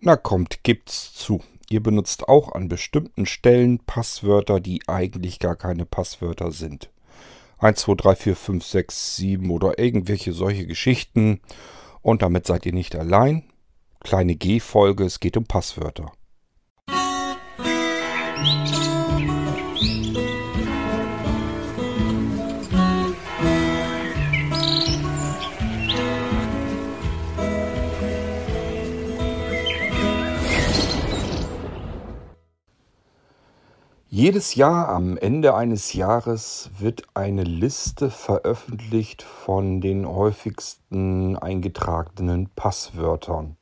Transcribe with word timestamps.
Na 0.00 0.16
kommt, 0.16 0.62
gibt's 0.62 1.12
zu. 1.14 1.42
Ihr 1.68 1.82
benutzt 1.82 2.28
auch 2.28 2.52
an 2.52 2.68
bestimmten 2.68 3.26
Stellen 3.26 3.80
Passwörter, 3.80 4.60
die 4.60 4.80
eigentlich 4.86 5.40
gar 5.40 5.56
keine 5.56 5.86
Passwörter 5.86 6.52
sind. 6.52 6.90
1, 7.58 7.80
2, 7.80 7.94
3, 7.94 8.14
4, 8.14 8.36
5, 8.36 8.64
6, 8.64 9.16
7 9.16 9.50
oder 9.50 9.78
irgendwelche 9.78 10.32
solche 10.32 10.66
Geschichten. 10.66 11.40
Und 12.00 12.22
damit 12.22 12.46
seid 12.46 12.64
ihr 12.64 12.72
nicht 12.72 12.94
allein. 12.94 13.42
Kleine 14.00 14.36
G-Folge, 14.36 15.04
es 15.04 15.18
geht 15.18 15.36
um 15.36 15.44
Passwörter. 15.44 16.12
Jedes 34.18 34.56
Jahr 34.56 34.88
am 34.88 35.16
Ende 35.16 35.54
eines 35.54 35.92
Jahres 35.92 36.70
wird 36.76 37.04
eine 37.14 37.44
Liste 37.44 38.10
veröffentlicht 38.10 39.22
von 39.22 39.80
den 39.80 40.08
häufigsten 40.08 41.36
eingetragenen 41.36 42.48
Passwörtern. 42.56 43.56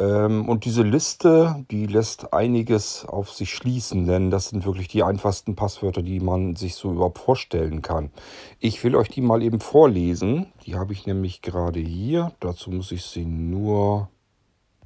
Ähm, 0.00 0.48
und 0.48 0.64
diese 0.64 0.82
Liste, 0.82 1.64
die 1.70 1.86
lässt 1.86 2.32
einiges 2.32 3.06
auf 3.06 3.30
sich 3.30 3.54
schließen, 3.54 4.08
denn 4.08 4.32
das 4.32 4.48
sind 4.48 4.66
wirklich 4.66 4.88
die 4.88 5.04
einfachsten 5.04 5.54
Passwörter, 5.54 6.02
die 6.02 6.18
man 6.18 6.56
sich 6.56 6.74
so 6.74 6.90
überhaupt 6.90 7.20
vorstellen 7.20 7.80
kann. 7.80 8.10
Ich 8.58 8.82
will 8.82 8.96
euch 8.96 9.08
die 9.08 9.20
mal 9.20 9.40
eben 9.40 9.60
vorlesen. 9.60 10.46
Die 10.66 10.74
habe 10.74 10.92
ich 10.92 11.06
nämlich 11.06 11.42
gerade 11.42 11.78
hier. 11.78 12.32
Dazu 12.40 12.72
muss 12.72 12.90
ich 12.90 13.04
sie 13.04 13.24
nur 13.24 14.08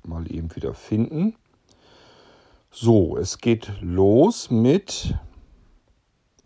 mal 0.05 0.31
eben 0.31 0.55
wieder 0.55 0.75
finden. 0.75 1.37
So, 2.71 3.17
es 3.17 3.39
geht 3.39 3.73
los 3.81 4.51
mit 4.51 5.15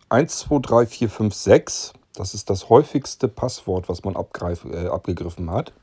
1, 0.09 0.39
2, 0.39 0.59
3, 0.59 0.85
4, 0.85 1.09
5, 1.09 1.33
6. 1.33 1.93
Das 2.15 2.33
ist 2.33 2.49
das 2.49 2.69
häufigste 2.69 3.27
Passwort, 3.27 3.89
was 3.89 4.03
man 4.03 4.15
äh, 4.15 4.87
abgegriffen 4.87 5.51
hat, 5.51 5.73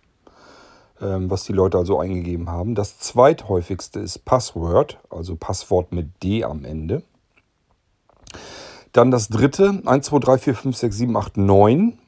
ähm, 1.01 1.31
was 1.31 1.45
die 1.45 1.53
Leute 1.53 1.77
also 1.77 1.99
eingegeben 1.99 2.49
haben. 2.49 2.75
Das 2.75 2.99
zweithäufigste 2.99 4.01
ist 4.01 4.25
Password, 4.25 4.99
also 5.11 5.37
Passwort 5.37 5.93
mit 5.93 6.23
D 6.23 6.43
am 6.43 6.65
Ende. 6.65 7.03
Dann 8.93 9.11
das 9.11 9.29
dritte, 9.29 9.83
1, 9.85 10.07
2, 10.07 10.19
3, 10.19 10.39
4, 10.39 10.55
5, 10.55 10.77
6, 10.77 10.97
7, 10.97 11.17
8, 11.17 11.37
9. 11.37 11.99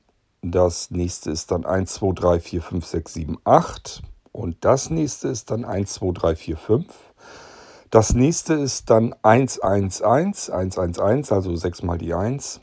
Das 0.40 0.90
nächste 0.90 1.30
ist 1.30 1.50
dann 1.50 1.66
1, 1.66 1.94
2, 1.94 2.12
3, 2.14 2.40
4, 2.40 2.62
5, 2.62 2.86
6, 2.86 3.12
7, 3.12 3.38
8. 3.44 4.02
Und 4.32 4.64
das 4.64 4.88
nächste 4.88 5.28
ist 5.28 5.50
dann 5.50 5.64
1, 5.64 5.92
2, 5.92 6.12
3, 6.12 6.34
4, 6.34 6.56
5. 6.56 7.11
Das 7.92 8.14
nächste 8.14 8.54
ist 8.54 8.88
dann 8.88 9.14
111, 9.20 10.02
111, 10.50 11.30
also 11.30 11.54
6 11.54 11.82
mal 11.82 11.98
die 11.98 12.14
1. 12.14 12.62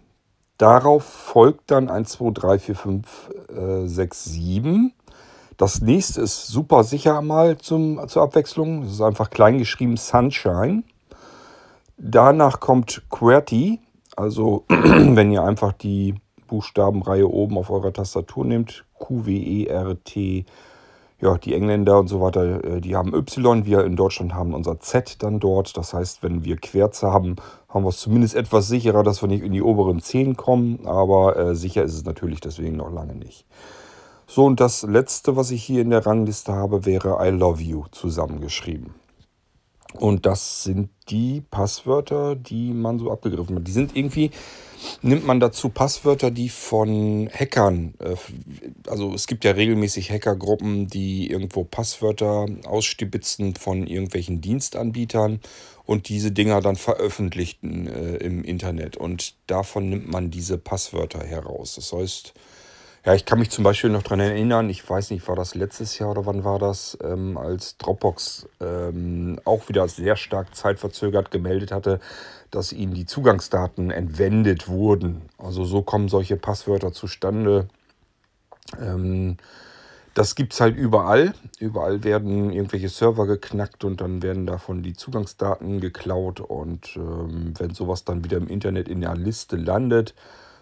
Darauf 0.58 1.04
folgt 1.04 1.70
dann 1.70 1.88
1, 1.88 2.14
2, 2.14 2.32
3, 2.32 2.58
4, 2.58 2.76
5, 2.76 3.30
äh, 3.56 3.88
6, 3.88 4.26
7. 4.26 4.92
Das 5.56 5.82
nächste 5.82 6.22
ist 6.22 6.48
super 6.48 6.84
sicher 6.84 7.22
mal 7.22 7.60
zum, 7.60 8.08
zur 8.08 8.24
Abwechslung. 8.24 8.82
Das 8.82 8.94
ist 8.94 9.02
einfach 9.02 9.30
klein 9.30 9.60
geschrieben 9.60 9.98
Sunshine. 9.98 10.82
Danach 12.00 12.60
kommt 12.60 13.04
QWERTY. 13.12 13.82
Also 14.16 14.66
wenn 14.68 15.32
ihr 15.32 15.44
einfach 15.44 15.74
die 15.74 16.16
Buchstabenreihe 16.48 17.30
oben 17.30 17.60
auf 17.60 17.70
eurer 17.70 17.94
Tastatur 17.94 18.46
nehmt. 18.46 18.84
Q-W-E-R-T 18.98 20.46
ja, 21.22 21.38
die 21.38 21.54
Engländer 21.54 22.00
und 22.00 22.08
so 22.08 22.22
weiter, 22.22 22.64
äh, 22.64 22.82
die 22.82 22.96
haben 22.96 23.14
Y, 23.14 23.66
wir 23.66 23.84
in 23.84 23.96
Deutschland 23.96 24.34
haben 24.34 24.54
unser 24.54 24.80
Z 24.80 25.22
dann 25.22 25.40
dort. 25.40 25.76
Das 25.76 25.94
heißt, 25.94 26.24
wenn 26.24 26.46
wir 26.46 26.58
Querze 26.58 27.12
haben, 27.12 27.36
haben 27.68 27.84
wir 27.84 27.90
es 27.90 28.00
zumindest 28.00 28.36
etwas 28.36 28.68
sicherer, 28.68 29.04
dass 29.04 29.22
wir 29.22 29.28
nicht 29.28 29.44
in 29.44 29.52
die 29.52 29.62
oberen 29.62 30.00
10 30.00 30.38
kommen, 30.38 30.86
aber 30.86 31.38
äh, 31.38 31.56
sicher 31.56 31.84
ist 31.84 31.94
es 31.94 32.06
natürlich 32.06 32.40
deswegen 32.40 32.78
noch 32.78 32.92
lange 32.92 33.16
nicht. 33.16 33.46
So, 34.28 34.46
und 34.46 34.60
das 34.60 34.84
letzte, 34.84 35.36
was 35.36 35.52
ich 35.52 35.64
hier 35.64 35.82
in 35.82 35.90
der 35.90 36.06
Rangliste 36.06 36.54
habe, 36.54 36.86
wäre 36.86 37.18
I 37.22 37.30
love 37.32 37.62
you 37.62 37.86
zusammengeschrieben. 37.92 38.94
Und 39.94 40.26
das 40.26 40.64
sind 40.64 40.90
die 41.10 41.42
Passwörter, 41.50 42.36
die 42.36 42.74
man 42.74 43.00
so 43.00 43.12
abgegriffen 43.12 43.56
hat. 43.56 43.68
Die 43.68 43.72
sind 43.72 43.96
irgendwie, 43.96 44.30
nimmt 45.02 45.26
man 45.26 45.40
dazu 45.40 45.70
Passwörter, 45.70 46.30
die 46.30 46.50
von 46.50 47.28
Hackern, 47.34 47.96
äh, 48.00 48.16
also 48.88 49.14
es 49.14 49.26
gibt 49.26 49.46
ja 49.46 49.52
regelmäßig 49.52 50.12
Hackergruppen, 50.12 50.88
die 50.88 51.30
irgendwo 51.30 51.64
Passwörter 51.64 52.46
ausstibitzen 52.66 53.56
von 53.56 53.88
irgendwelchen 53.88 54.42
Dienstanbietern 54.42 55.40
und 55.86 56.08
diese 56.08 56.32
Dinger 56.32 56.62
dann 56.62 56.76
veröffentlichten 56.76 57.88
äh, 57.88 58.18
im 58.18 58.44
Internet. 58.44 58.96
Und 58.96 59.34
davon 59.48 59.90
nimmt 59.90 60.08
man 60.08 60.30
diese 60.30 60.60
Passwörter 60.60 61.24
heraus. 61.24 61.76
Das 61.76 61.92
heißt, 61.92 62.36
ja, 63.06 63.14
ich 63.14 63.26
kann 63.26 63.40
mich 63.40 63.50
zum 63.50 63.64
Beispiel 63.64 63.90
noch 63.90 64.04
daran 64.04 64.20
erinnern, 64.20 64.70
ich 64.70 64.88
weiß 64.88 65.12
nicht, 65.12 65.28
war 65.28 65.36
das 65.36 65.56
letztes 65.56 65.98
Jahr 66.00 66.12
oder 66.12 66.26
wann 66.26 66.44
war 66.44 66.60
das, 66.60 66.98
ähm, 67.02 67.38
als 67.38 67.78
Dropbox 67.78 68.48
ähm, 68.60 69.40
auch 69.46 69.70
wieder 69.70 69.88
sehr 69.88 70.18
stark 70.18 70.54
zeitverzögert 70.54 71.32
gemeldet 71.32 71.72
hatte, 71.72 72.00
dass 72.52 72.74
ihnen 72.74 72.94
die 72.94 73.06
Zugangsdaten 73.06 73.90
entwendet 73.92 74.68
wurden. 74.68 75.22
Also 75.38 75.64
so 75.64 75.82
kommen 75.82 76.10
solche 76.10 76.36
Passwörter 76.36 76.92
zustande. 76.92 77.70
Ähm, 78.80 79.38
das 80.14 80.36
gibt 80.36 80.54
es 80.54 80.60
halt 80.60 80.76
überall. 80.76 81.34
Überall 81.60 82.04
werden 82.04 82.52
irgendwelche 82.52 82.90
Server 82.90 83.26
geknackt 83.28 83.86
und 83.86 84.02
dann 84.02 84.22
werden 84.22 84.46
davon 84.46 84.84
die 84.84 84.94
Zugangsdaten 84.94 85.80
geklaut. 85.80 86.42
Und 86.42 86.98
ähm, 86.98 87.54
wenn 87.58 87.74
sowas 87.74 88.04
dann 88.04 88.26
wieder 88.26 88.38
im 88.38 88.48
Internet 88.48 88.90
in 88.90 89.00
der 89.00 89.16
Liste 89.16 89.56
landet, 89.56 90.14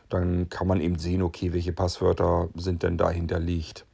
dann 0.10 0.50
kann 0.50 0.68
man 0.68 0.82
eben 0.82 0.98
sehen, 0.98 1.22
okay, 1.22 1.54
welche 1.54 1.74
Passwörter 1.74 2.50
sind 2.56 2.84
denn 2.84 2.98
da 2.98 3.10
hinterlegt. 3.10 3.86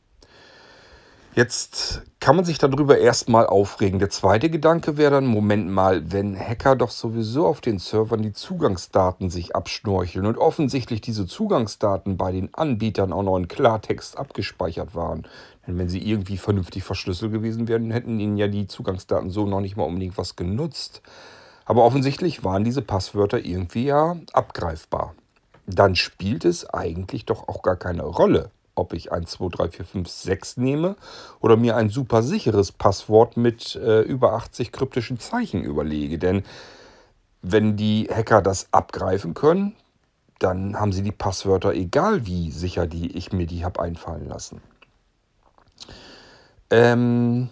Jetzt 1.36 2.04
kann 2.20 2.36
man 2.36 2.46
sich 2.46 2.60
darüber 2.60 3.00
erstmal 3.00 3.48
aufregen. 3.48 3.98
Der 3.98 4.12
zweite 4.12 4.52
Gedanke 4.52 4.98
wäre 4.98 5.14
dann, 5.14 5.26
Moment 5.26 5.68
mal, 5.68 6.12
wenn 6.12 6.38
Hacker 6.38 6.76
doch 6.76 6.92
sowieso 6.92 7.48
auf 7.48 7.60
den 7.60 7.80
Servern 7.80 8.22
die 8.22 8.34
Zugangsdaten 8.34 9.32
sich 9.32 9.56
abschnorcheln 9.56 10.28
und 10.28 10.38
offensichtlich 10.38 11.02
diese 11.02 11.26
Zugangsdaten 11.26 12.18
bei 12.18 12.32
den 12.32 12.54
Anbietern 12.54 13.12
auch 13.12 13.24
noch 13.24 13.38
in 13.38 13.48
Klartext 13.48 14.16
abgespeichert 14.16 14.94
waren. 14.94 15.24
Denn 15.66 15.80
wenn 15.80 15.90
sie 15.90 16.08
irgendwie 16.08 16.38
vernünftig 16.38 16.84
verschlüsselt 16.84 17.32
gewesen 17.32 17.68
wären, 17.68 17.90
hätten 17.90 18.20
ihnen 18.20 18.38
ja 18.38 18.48
die 18.48 18.68
Zugangsdaten 18.68 19.32
so 19.32 19.48
noch 19.48 19.62
nicht 19.62 19.76
mal 19.76 19.86
unbedingt 19.86 20.20
was 20.20 20.36
genutzt. 20.36 21.02
Aber 21.66 21.84
offensichtlich 21.84 22.44
waren 22.44 22.64
diese 22.64 22.84
Passwörter 22.84 23.44
irgendwie 23.44 23.86
ja 23.86 24.18
abgreifbar 24.34 25.16
dann 25.66 25.96
spielt 25.96 26.46
es 26.46 26.70
eigentlich 26.70 27.26
doch 27.26 27.48
auch 27.48 27.62
gar 27.62 27.76
keine 27.76 28.04
Rolle, 28.04 28.50
ob 28.76 28.94
ich 28.94 29.12
1, 29.12 29.32
2, 29.32 29.50
3, 29.50 29.70
4, 29.70 29.86
5, 29.86 30.10
6 30.10 30.58
nehme 30.58 30.96
oder 31.40 31.58
mir 31.58 31.76
ein 31.76 31.90
super 31.90 32.24
sicheres 32.24 32.72
Passwort 32.72 33.38
mit 33.38 33.76
äh, 33.76 34.02
über 34.02 34.34
80 34.34 34.72
kryptischen 34.72 35.20
Zeichen 35.20 35.64
überlege. 35.64 36.18
Denn 36.18 36.44
wenn 37.42 37.76
die 37.76 38.10
Hacker 38.12 38.42
das 38.42 38.68
abgreifen 38.72 39.34
können, 39.34 39.76
dann 40.40 40.80
haben 40.80 40.92
sie 40.92 41.04
die 41.04 41.12
Passwörter, 41.12 41.74
egal 41.74 42.26
wie 42.26 42.52
sicher 42.52 42.88
die 42.88 43.16
ich 43.16 43.32
mir 43.32 43.46
die 43.46 43.64
habe 43.64 43.82
einfallen 43.82 44.28
lassen. 44.28 44.62
Ähm, 46.70 47.50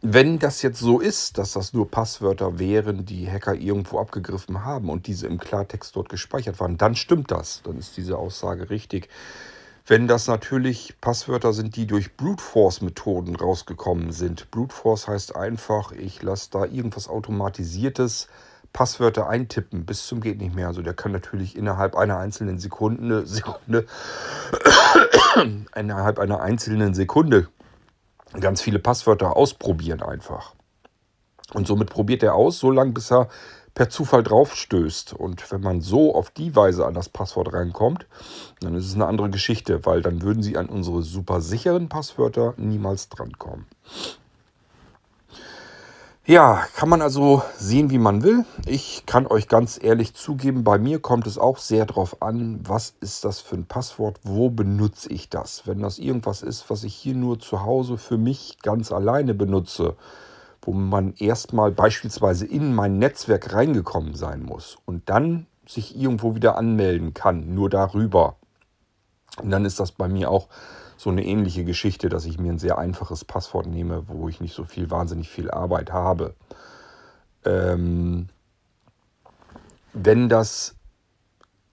wenn 0.00 0.38
das 0.38 0.62
jetzt 0.62 0.78
so 0.78 1.00
ist, 1.00 1.38
dass 1.38 1.52
das 1.52 1.72
nur 1.72 1.90
Passwörter 1.90 2.58
wären, 2.58 3.04
die 3.04 3.28
Hacker 3.28 3.54
irgendwo 3.54 3.98
abgegriffen 3.98 4.64
haben 4.64 4.90
und 4.90 5.08
diese 5.08 5.26
im 5.26 5.38
Klartext 5.38 5.96
dort 5.96 6.08
gespeichert 6.08 6.60
waren, 6.60 6.78
dann 6.78 6.94
stimmt 6.94 7.32
das. 7.32 7.62
Dann 7.64 7.78
ist 7.78 7.96
diese 7.96 8.16
Aussage 8.16 8.70
richtig. 8.70 9.08
Wenn 9.86 10.06
das 10.06 10.28
natürlich 10.28 10.94
Passwörter 11.00 11.52
sind, 11.52 11.74
die 11.74 11.86
durch 11.86 12.16
Brute 12.16 12.42
Force 12.42 12.80
Methoden 12.80 13.34
rausgekommen 13.34 14.12
sind. 14.12 14.50
Brute 14.50 14.74
Force 14.74 15.08
heißt 15.08 15.34
einfach, 15.34 15.92
ich 15.92 16.22
lasse 16.22 16.50
da 16.52 16.64
irgendwas 16.64 17.08
automatisiertes 17.08 18.28
Passwörter 18.72 19.28
eintippen 19.28 19.86
bis 19.86 20.06
zum 20.06 20.20
geht 20.20 20.38
nicht 20.38 20.54
mehr. 20.54 20.68
Also 20.68 20.82
der 20.82 20.94
kann 20.94 21.10
natürlich 21.10 21.56
innerhalb 21.56 21.96
einer 21.96 22.18
einzelnen 22.18 22.58
Sekunde, 22.58 23.26
Sekunde 23.26 23.86
innerhalb 25.74 26.18
einer 26.18 26.40
einzelnen 26.40 26.94
Sekunde 26.94 27.48
ganz 28.38 28.60
viele 28.60 28.78
Passwörter 28.78 29.36
ausprobieren 29.36 30.02
einfach. 30.02 30.54
Und 31.54 31.66
somit 31.66 31.90
probiert 31.90 32.22
er 32.22 32.34
aus, 32.34 32.58
so 32.58 32.70
lange 32.70 32.92
bis 32.92 33.10
er 33.10 33.28
per 33.74 33.88
Zufall 33.88 34.22
drauf 34.22 34.54
stößt. 34.54 35.14
Und 35.14 35.50
wenn 35.50 35.60
man 35.60 35.80
so 35.80 36.14
auf 36.14 36.30
die 36.30 36.54
Weise 36.54 36.84
an 36.84 36.94
das 36.94 37.08
Passwort 37.08 37.52
reinkommt, 37.52 38.06
dann 38.60 38.74
ist 38.74 38.86
es 38.86 38.94
eine 38.94 39.06
andere 39.06 39.30
Geschichte, 39.30 39.86
weil 39.86 40.02
dann 40.02 40.22
würden 40.22 40.42
sie 40.42 40.56
an 40.56 40.68
unsere 40.68 41.02
super 41.02 41.40
sicheren 41.40 41.88
Passwörter 41.88 42.54
niemals 42.56 43.08
drankommen. 43.08 43.66
Ja, 46.28 46.66
kann 46.76 46.90
man 46.90 47.00
also 47.00 47.42
sehen, 47.56 47.88
wie 47.88 47.96
man 47.96 48.22
will. 48.22 48.44
Ich 48.66 49.04
kann 49.06 49.26
euch 49.26 49.48
ganz 49.48 49.82
ehrlich 49.82 50.12
zugeben, 50.12 50.62
bei 50.62 50.78
mir 50.78 50.98
kommt 51.00 51.26
es 51.26 51.38
auch 51.38 51.56
sehr 51.56 51.86
darauf 51.86 52.20
an, 52.20 52.60
was 52.68 52.92
ist 53.00 53.24
das 53.24 53.40
für 53.40 53.54
ein 53.54 53.64
Passwort, 53.64 54.20
wo 54.24 54.50
benutze 54.50 55.10
ich 55.10 55.30
das. 55.30 55.66
Wenn 55.66 55.80
das 55.80 55.98
irgendwas 55.98 56.42
ist, 56.42 56.68
was 56.68 56.84
ich 56.84 56.94
hier 56.94 57.14
nur 57.14 57.38
zu 57.38 57.62
Hause 57.62 57.96
für 57.96 58.18
mich 58.18 58.58
ganz 58.60 58.92
alleine 58.92 59.32
benutze, 59.32 59.96
wo 60.60 60.74
man 60.74 61.14
erstmal 61.14 61.72
beispielsweise 61.72 62.44
in 62.44 62.74
mein 62.74 62.98
Netzwerk 62.98 63.54
reingekommen 63.54 64.14
sein 64.14 64.42
muss 64.42 64.76
und 64.84 65.08
dann 65.08 65.46
sich 65.66 65.98
irgendwo 65.98 66.34
wieder 66.34 66.58
anmelden 66.58 67.14
kann, 67.14 67.54
nur 67.54 67.70
darüber. 67.70 68.36
Und 69.40 69.48
dann 69.48 69.64
ist 69.64 69.80
das 69.80 69.92
bei 69.92 70.08
mir 70.08 70.30
auch 70.30 70.48
so 70.98 71.10
eine 71.10 71.24
ähnliche 71.24 71.64
Geschichte, 71.64 72.08
dass 72.08 72.24
ich 72.24 72.40
mir 72.40 72.52
ein 72.52 72.58
sehr 72.58 72.76
einfaches 72.76 73.24
Passwort 73.24 73.68
nehme, 73.68 74.08
wo 74.08 74.28
ich 74.28 74.40
nicht 74.40 74.52
so 74.52 74.64
viel, 74.64 74.90
wahnsinnig 74.90 75.30
viel 75.30 75.48
Arbeit 75.48 75.92
habe. 75.92 76.34
Ähm, 77.44 78.28
wenn 79.92 80.28
das 80.28 80.74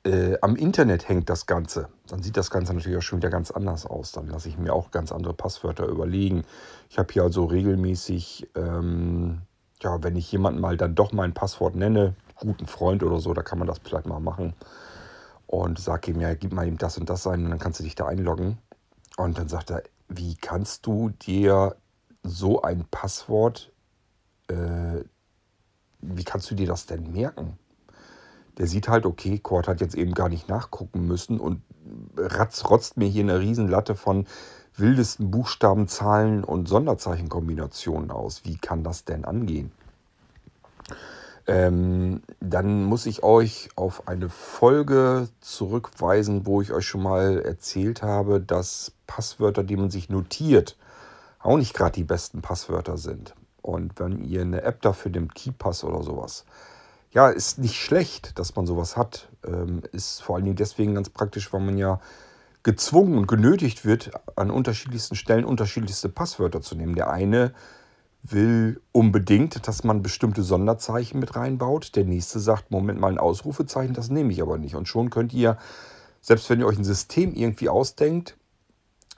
äh, 0.06 0.38
am 0.42 0.56
Internet 0.56 1.10
hängt, 1.10 1.28
das 1.32 1.48
Ganze, 1.48 1.90
dann 2.08 2.22
sieht 2.22 2.38
das 2.38 2.52
Ganze 2.52 2.76
natürlich 2.76 3.00
auch 3.00 3.02
schon 3.02 3.18
wieder 3.18 3.32
ganz 3.32 3.50
anders 3.50 3.88
aus. 3.88 4.12
Dann 4.12 4.28
lasse 4.28 4.48
ich 4.48 4.60
mir 4.60 4.74
auch 4.74 4.92
ganz 4.92 5.12
andere 5.12 5.34
Passwörter 5.34 5.88
überlegen. 5.88 6.44
Ich 6.92 7.00
habe 7.00 7.12
hier 7.12 7.24
also 7.24 7.46
regelmäßig, 7.46 8.48
ähm, 8.56 9.42
ja, 9.82 10.04
wenn 10.04 10.16
ich 10.16 10.32
jemanden 10.32 10.62
mal 10.62 10.78
dann 10.78 10.94
doch 10.94 11.14
mein 11.14 11.34
Passwort 11.34 11.76
nenne, 11.76 12.14
guten 12.36 12.68
Freund 12.68 13.02
oder 13.02 13.20
so, 13.20 13.34
da 13.34 13.42
kann 13.42 13.58
man 13.58 13.68
das 13.68 13.80
vielleicht 13.84 14.06
mal 14.06 14.20
machen. 14.20 14.54
Und 15.48 15.80
sage 15.80 16.12
ihm, 16.12 16.22
ja, 16.22 16.36
gib 16.36 16.54
mal 16.54 16.68
ihm 16.68 16.78
das 16.78 17.00
und 17.00 17.10
das 17.10 17.26
ein 17.26 17.44
und 17.44 17.50
dann 17.50 17.60
kannst 17.60 17.80
du 17.80 17.84
dich 17.84 17.96
da 17.96 18.06
einloggen. 18.06 18.60
Und 19.18 19.38
dann 19.38 19.48
sagt 19.48 19.72
er, 19.72 19.84
wie 20.08 20.36
kannst 20.36 20.86
du 20.86 21.10
dir 21.10 21.76
so 22.24 22.62
ein 22.62 22.86
Passwort, 22.90 23.72
äh, 24.48 25.04
wie 26.02 26.24
kannst 26.24 26.52
du 26.52 26.56
dir 26.56 26.68
das 26.68 26.86
denn 26.86 27.12
merken? 27.12 27.58
Der 28.58 28.68
sieht 28.68 28.88
halt, 28.88 29.06
okay, 29.06 29.40
Cord 29.40 29.68
hat 29.68 29.82
jetzt 29.82 29.96
eben 29.96 30.14
gar 30.14 30.30
nicht 30.30 30.48
nachgucken 30.48 31.08
müssen 31.08 31.40
und 31.40 31.62
ratzrotzt 32.18 32.98
mir 32.98 33.08
hier 33.08 33.24
eine 33.24 33.40
Riesenlatte 33.40 33.96
von 33.96 34.28
wildesten 34.76 35.32
Buchstaben, 35.32 35.88
Zahlen 35.88 36.44
und 36.44 36.68
Sonderzeichenkombinationen 36.68 38.12
aus. 38.12 38.44
Wie 38.46 38.58
kann 38.58 38.84
das 38.84 39.06
denn 39.06 39.26
angehen? 39.26 39.72
Ähm, 41.48 42.24
dann 42.40 42.84
muss 42.86 43.06
ich 43.06 43.24
euch 43.24 43.70
auf 43.76 44.08
eine 44.08 44.30
Folge 44.30 45.30
zurückweisen, 45.42 46.46
wo 46.46 46.62
ich 46.62 46.72
euch 46.72 46.88
schon 46.88 47.04
mal 47.04 47.40
erzählt 47.42 48.02
habe, 48.02 48.42
dass 48.42 48.94
Passwörter, 49.06 49.64
die 49.64 49.78
man 49.78 49.92
sich 49.92 50.10
notiert, 50.10 50.76
auch 51.40 51.58
nicht 51.58 51.76
gerade 51.76 51.92
die 51.92 52.04
besten 52.04 52.42
Passwörter 52.42 52.98
sind. 52.98 53.36
Und 53.62 54.00
wenn 54.00 54.24
ihr 54.24 54.42
eine 54.42 54.64
App 54.64 54.82
dafür 54.82 55.12
nimmt, 55.12 55.36
KeyPass 55.36 55.84
oder 55.84 56.02
sowas, 56.02 56.46
ja, 57.12 57.30
ist 57.30 57.60
nicht 57.60 57.76
schlecht, 57.76 58.38
dass 58.40 58.56
man 58.56 58.66
sowas 58.66 58.98
hat. 58.98 59.30
Ähm, 59.46 59.84
ist 59.92 60.22
vor 60.22 60.36
allen 60.36 60.46
Dingen 60.46 60.58
deswegen 60.58 60.96
ganz 60.96 61.10
praktisch, 61.10 61.54
weil 61.54 61.62
man 61.62 61.78
ja 61.78 62.00
gezwungen 62.64 63.18
und 63.18 63.28
genötigt 63.28 63.86
wird, 63.86 64.12
an 64.36 64.50
unterschiedlichsten 64.52 65.16
Stellen 65.16 65.46
unterschiedlichste 65.46 66.10
Passwörter 66.10 66.62
zu 66.62 66.76
nehmen. 66.76 66.96
Der 66.96 67.10
eine 67.12 67.54
will 68.32 68.82
unbedingt, 68.92 69.68
dass 69.68 69.84
man 69.84 70.02
bestimmte 70.02 70.44
Sonderzeichen 70.44 71.20
mit 71.20 71.36
reinbaut. 71.36 71.96
Der 71.96 72.06
nächste 72.06 72.40
sagt, 72.40 72.72
Moment 72.72 73.00
mal, 73.00 73.12
ein 73.12 73.18
Ausrufezeichen, 73.18 73.94
das 73.94 74.10
nehme 74.10 74.32
ich 74.32 74.42
aber 74.42 74.58
nicht. 74.58 74.76
Und 74.76 74.88
schon 74.88 75.10
könnt 75.10 75.34
ihr, 75.34 75.58
selbst 76.22 76.50
wenn 76.50 76.60
ihr 76.60 76.68
euch 76.68 76.78
ein 76.78 76.84
System 76.84 77.34
irgendwie 77.34 77.70
ausdenkt, 77.70 78.36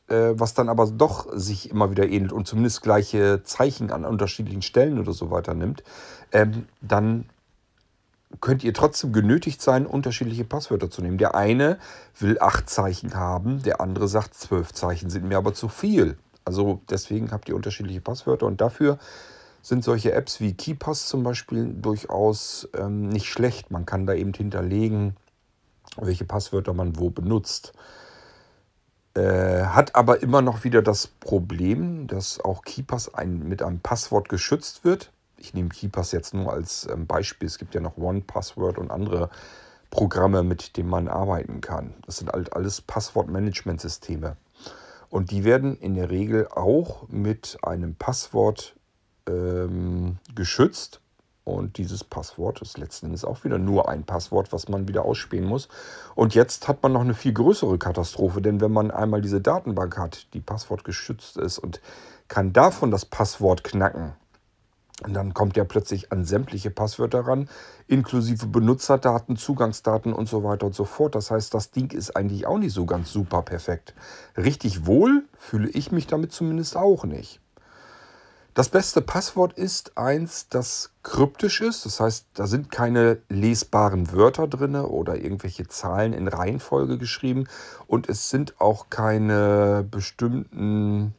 äh, 0.08 0.34
was 0.34 0.54
dann 0.54 0.70
aber 0.70 0.88
doch 0.88 1.28
sich 1.34 1.70
immer 1.70 1.90
wieder 1.92 2.08
ähnelt 2.08 2.34
und 2.34 2.48
zumindest 2.48 2.82
gleiche 2.82 3.44
Zeichen 3.44 3.92
an 3.92 4.06
unterschiedlichen 4.06 4.62
Stellen 4.62 5.00
oder 5.00 5.14
so 5.14 5.32
weiter 5.32 5.54
nimmt, 5.54 5.84
ähm, 6.32 6.66
dann 6.82 7.30
könnt 8.42 8.64
ihr 8.64 8.74
trotzdem 8.74 9.14
genötigt 9.14 9.62
sein, 9.62 9.86
unterschiedliche 9.86 10.44
Passwörter 10.44 10.90
zu 10.90 11.02
nehmen. 11.02 11.18
Der 11.18 11.36
eine 11.36 11.80
will 12.20 12.40
acht 12.40 12.70
Zeichen 12.70 13.16
haben, 13.16 13.64
der 13.64 13.80
andere 13.80 14.10
sagt, 14.10 14.34
zwölf 14.34 14.74
Zeichen 14.74 15.10
sind 15.10 15.26
mir 15.26 15.38
aber 15.38 15.54
zu 15.54 15.70
viel. 15.70 16.18
Also 16.48 16.80
deswegen 16.90 17.32
habt 17.32 17.50
ihr 17.50 17.58
unterschiedliche 17.58 18.00
Passwörter 18.00 18.46
und 18.46 18.62
dafür 18.62 19.00
sind 19.62 19.84
solche 19.84 20.14
Apps 20.14 20.40
wie 20.40 20.54
KeyPass 20.54 21.08
zum 21.08 21.22
Beispiel 21.24 21.74
durchaus 21.74 22.70
ähm, 22.74 23.10
nicht 23.10 23.28
schlecht. 23.28 23.70
Man 23.70 23.86
kann 23.86 24.06
da 24.06 24.14
eben 24.14 24.34
hinterlegen, 24.34 25.18
welche 25.98 26.24
Passwörter 26.24 26.74
man 26.74 26.98
wo 26.98 27.10
benutzt. 27.10 27.74
Äh, 29.14 29.66
hat 29.66 29.94
aber 29.96 30.24
immer 30.24 30.42
noch 30.42 30.64
wieder 30.64 30.82
das 30.82 31.08
Problem, 31.08 32.08
dass 32.08 32.40
auch 32.40 32.62
KeyPass 32.62 33.14
ein, 33.14 33.40
mit 33.40 33.62
einem 33.62 33.82
Passwort 33.82 34.30
geschützt 34.30 34.86
wird. 34.86 35.12
Ich 35.36 35.54
nehme 35.54 35.68
KeyPass 35.68 36.14
jetzt 36.14 36.34
nur 36.34 36.54
als 36.54 36.88
ähm, 36.90 37.08
Beispiel. 37.08 37.48
Es 37.48 37.58
gibt 37.58 37.76
ja 37.76 37.82
noch 37.82 37.98
OnePassword 37.98 38.78
und 38.78 38.90
andere 38.90 39.30
Programme, 39.90 40.44
mit 40.44 40.78
denen 40.78 40.90
man 40.90 41.10
arbeiten 41.10 41.60
kann. 41.60 41.94
Das 42.06 42.18
sind 42.18 42.32
halt 42.32 42.54
alles 42.54 42.80
Passwortmanagementsysteme. 42.80 44.38
Und 45.18 45.32
die 45.32 45.44
werden 45.44 45.76
in 45.80 45.96
der 45.96 46.12
Regel 46.12 46.48
auch 46.48 47.08
mit 47.10 47.58
einem 47.64 47.96
Passwort 47.96 48.76
ähm, 49.28 50.20
geschützt. 50.36 51.02
Und 51.44 51.80
dieses 51.80 52.04
Passwort 52.04 52.62
ist 52.62 52.78
letzten 52.78 53.08
Endes 53.08 53.26
auch 53.26 53.44
wieder 53.44 53.58
nur 53.58 53.90
ein 53.90 54.04
Passwort, 54.04 54.54
was 54.54 54.70
man 54.70 54.88
wieder 54.88 55.06
ausspähen 55.06 55.44
muss. 55.44 55.70
Und 56.14 56.36
jetzt 56.36 56.68
hat 56.68 56.84
man 56.84 56.94
noch 56.94 57.02
eine 57.02 57.16
viel 57.16 57.34
größere 57.34 57.80
Katastrophe, 57.80 58.44
denn 58.44 58.62
wenn 58.62 58.72
man 58.72 58.92
einmal 58.92 59.24
diese 59.24 59.42
Datenbank 59.42 59.98
hat, 59.98 60.32
die 60.36 60.40
passwortgeschützt 60.40 61.38
ist 61.38 61.58
und 61.58 61.82
kann 62.28 62.54
davon 62.54 62.92
das 62.92 63.06
Passwort 63.06 63.64
knacken, 63.64 64.14
und 65.04 65.14
dann 65.14 65.34
kommt 65.34 65.56
er 65.58 65.66
plötzlich 65.66 66.12
an 66.12 66.26
sämtliche 66.26 66.72
Passwörter 66.72 67.28
ran, 67.28 67.50
inklusive 67.88 68.48
Benutzerdaten, 68.48 69.38
Zugangsdaten 69.38 70.12
und 70.12 70.28
so 70.28 70.44
weiter 70.44 70.66
und 70.66 70.76
so 70.76 70.86
fort. 70.86 71.14
Das 71.14 71.30
heißt, 71.30 71.54
das 71.54 71.70
Ding 71.70 71.92
ist 71.92 72.16
eigentlich 72.16 72.48
auch 72.48 72.58
nicht 72.58 72.74
so 72.74 72.86
ganz 72.88 73.12
super 73.12 73.44
perfekt. 73.44 73.94
Richtig 74.36 74.88
wohl 74.88 75.24
fühle 75.38 75.70
ich 75.70 75.92
mich 75.92 76.08
damit 76.08 76.32
zumindest 76.32 76.76
auch 76.76 77.04
nicht. 77.04 77.40
Das 78.56 78.70
beste 78.70 79.04
Passwort 79.04 79.54
ist 79.54 80.00
eins, 80.00 80.50
das 80.50 80.90
kryptisch 81.04 81.62
ist. 81.62 81.86
Das 81.86 82.00
heißt, 82.00 82.26
da 82.34 82.48
sind 82.48 82.72
keine 82.72 83.20
lesbaren 83.30 84.12
Wörter 84.12 84.48
drin 84.48 84.76
oder 84.76 85.16
irgendwelche 85.16 85.68
Zahlen 85.68 86.12
in 86.12 86.28
Reihenfolge 86.28 86.98
geschrieben. 86.98 87.48
Und 87.86 88.10
es 88.10 88.32
sind 88.32 88.60
auch 88.60 88.90
keine 88.90 89.86
bestimmten 89.92 91.14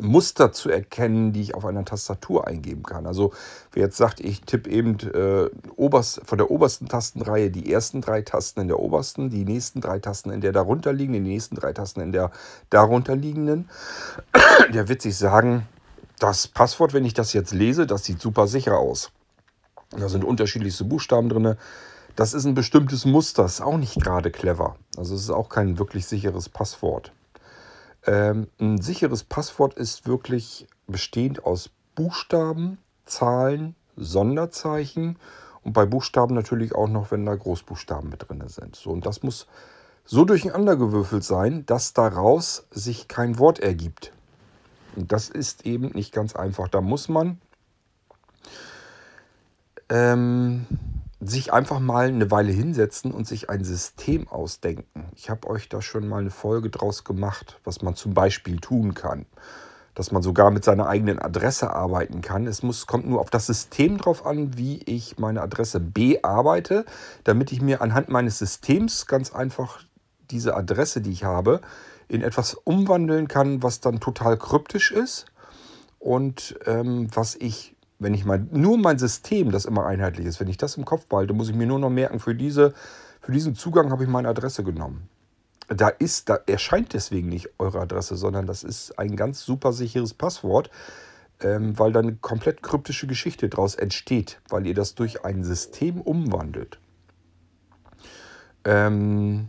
Muster 0.00 0.52
zu 0.52 0.70
erkennen, 0.70 1.32
die 1.32 1.42
ich 1.42 1.54
auf 1.54 1.64
einer 1.64 1.84
Tastatur 1.84 2.46
eingeben 2.46 2.82
kann. 2.82 3.06
Also 3.06 3.32
wer 3.72 3.84
jetzt 3.84 3.96
sagt, 3.96 4.20
ich 4.20 4.42
tippe 4.42 4.70
eben 4.70 4.98
äh, 5.14 5.50
oberst, 5.76 6.20
von 6.24 6.38
der 6.38 6.50
obersten 6.50 6.88
Tastenreihe 6.88 7.50
die 7.50 7.72
ersten 7.72 8.00
drei 8.00 8.22
Tasten 8.22 8.60
in 8.60 8.68
der 8.68 8.78
obersten, 8.78 9.30
die 9.30 9.44
nächsten 9.44 9.80
drei 9.80 9.98
Tasten 9.98 10.30
in 10.30 10.40
der 10.40 10.52
darunterliegenden, 10.52 11.24
die 11.24 11.30
nächsten 11.30 11.56
drei 11.56 11.72
Tasten 11.72 12.00
in 12.00 12.12
der 12.12 12.30
darunterliegenden, 12.70 13.68
der 14.72 14.88
wird 14.88 15.02
sich 15.02 15.16
sagen, 15.16 15.66
das 16.18 16.48
Passwort, 16.48 16.92
wenn 16.92 17.04
ich 17.04 17.14
das 17.14 17.32
jetzt 17.32 17.52
lese, 17.52 17.86
das 17.86 18.04
sieht 18.04 18.20
super 18.20 18.46
sicher 18.46 18.78
aus. 18.78 19.12
Da 19.90 20.08
sind 20.08 20.24
unterschiedlichste 20.24 20.84
Buchstaben 20.84 21.28
drin. 21.28 21.56
Das 22.16 22.34
ist 22.34 22.44
ein 22.44 22.54
bestimmtes 22.54 23.04
Muster, 23.04 23.44
ist 23.44 23.60
auch 23.60 23.78
nicht 23.78 24.02
gerade 24.02 24.30
clever. 24.30 24.76
Also 24.96 25.14
es 25.14 25.22
ist 25.22 25.30
auch 25.30 25.48
kein 25.48 25.78
wirklich 25.78 26.06
sicheres 26.06 26.48
Passwort. 26.48 27.12
Ähm, 28.06 28.48
ein 28.60 28.80
sicheres 28.80 29.24
Passwort 29.24 29.74
ist 29.74 30.06
wirklich 30.06 30.66
bestehend 30.86 31.44
aus 31.44 31.70
Buchstaben, 31.94 32.78
Zahlen, 33.04 33.74
Sonderzeichen 33.96 35.16
und 35.62 35.72
bei 35.72 35.84
Buchstaben 35.84 36.34
natürlich 36.34 36.74
auch 36.74 36.88
noch, 36.88 37.10
wenn 37.10 37.26
da 37.26 37.34
Großbuchstaben 37.34 38.08
mit 38.08 38.28
drin 38.28 38.42
sind. 38.46 38.76
So, 38.76 38.90
und 38.90 39.04
das 39.04 39.22
muss 39.22 39.46
so 40.04 40.24
durcheinandergewürfelt 40.24 41.24
sein, 41.24 41.66
dass 41.66 41.92
daraus 41.92 42.66
sich 42.70 43.08
kein 43.08 43.38
Wort 43.38 43.58
ergibt. 43.58 44.12
Und 44.96 45.12
das 45.12 45.28
ist 45.28 45.66
eben 45.66 45.88
nicht 45.88 46.12
ganz 46.12 46.34
einfach. 46.34 46.68
Da 46.68 46.80
muss 46.80 47.08
man 47.08 47.40
ähm, 49.90 50.66
sich 51.20 51.52
einfach 51.52 51.80
mal 51.80 52.08
eine 52.08 52.30
Weile 52.30 52.52
hinsetzen 52.52 53.12
und 53.12 53.26
sich 53.26 53.50
ein 53.50 53.64
System 53.64 54.28
ausdenken. 54.28 55.06
Ich 55.16 55.30
habe 55.30 55.48
euch 55.48 55.68
da 55.68 55.82
schon 55.82 56.06
mal 56.06 56.20
eine 56.20 56.30
Folge 56.30 56.70
draus 56.70 57.04
gemacht, 57.04 57.58
was 57.64 57.82
man 57.82 57.96
zum 57.96 58.14
Beispiel 58.14 58.58
tun 58.58 58.94
kann. 58.94 59.26
Dass 59.94 60.12
man 60.12 60.22
sogar 60.22 60.52
mit 60.52 60.62
seiner 60.62 60.86
eigenen 60.86 61.18
Adresse 61.18 61.74
arbeiten 61.74 62.20
kann. 62.20 62.46
Es 62.46 62.62
muss, 62.62 62.86
kommt 62.86 63.08
nur 63.08 63.20
auf 63.20 63.30
das 63.30 63.46
System 63.46 63.98
drauf 63.98 64.24
an, 64.26 64.56
wie 64.56 64.80
ich 64.84 65.18
meine 65.18 65.42
Adresse 65.42 65.80
bearbeite, 65.80 66.84
damit 67.24 67.50
ich 67.50 67.60
mir 67.60 67.82
anhand 67.82 68.08
meines 68.08 68.38
Systems 68.38 69.06
ganz 69.06 69.32
einfach 69.34 69.80
diese 70.30 70.54
Adresse, 70.54 71.00
die 71.00 71.10
ich 71.10 71.24
habe, 71.24 71.60
in 72.06 72.22
etwas 72.22 72.54
umwandeln 72.54 73.26
kann, 73.26 73.62
was 73.64 73.80
dann 73.80 73.98
total 73.98 74.36
kryptisch 74.36 74.92
ist 74.92 75.26
und 75.98 76.58
ähm, 76.66 77.08
was 77.12 77.34
ich 77.34 77.74
wenn 77.98 78.14
ich 78.14 78.24
mal 78.24 78.46
nur 78.50 78.78
mein 78.78 78.98
System, 78.98 79.50
das 79.50 79.64
immer 79.64 79.86
einheitlich 79.86 80.26
ist, 80.26 80.40
wenn 80.40 80.48
ich 80.48 80.56
das 80.56 80.76
im 80.76 80.84
Kopf 80.84 81.06
behalte, 81.06 81.34
muss 81.34 81.48
ich 81.48 81.54
mir 81.56 81.66
nur 81.66 81.78
noch 81.78 81.90
merken, 81.90 82.20
für, 82.20 82.34
diese, 82.34 82.74
für 83.20 83.32
diesen 83.32 83.54
Zugang 83.54 83.90
habe 83.90 84.04
ich 84.04 84.08
meine 84.08 84.28
Adresse 84.28 84.64
genommen. 84.64 85.08
Da 85.68 85.88
ist, 85.88 86.28
da 86.28 86.38
erscheint 86.46 86.94
deswegen 86.94 87.28
nicht 87.28 87.50
eure 87.58 87.80
Adresse, 87.80 88.16
sondern 88.16 88.46
das 88.46 88.64
ist 88.64 88.98
ein 88.98 89.16
ganz 89.16 89.44
super 89.44 89.72
sicheres 89.72 90.14
Passwort. 90.14 90.70
ähm, 91.40 91.78
weil 91.78 91.92
dann 91.92 92.06
eine 92.06 92.16
komplett 92.16 92.62
kryptische 92.62 93.06
Geschichte 93.06 93.48
daraus 93.48 93.74
entsteht, 93.74 94.40
weil 94.48 94.66
ihr 94.66 94.74
das 94.74 94.94
durch 94.94 95.24
ein 95.24 95.44
System 95.44 96.00
umwandelt. 96.00 96.78
Ähm, 98.64 99.48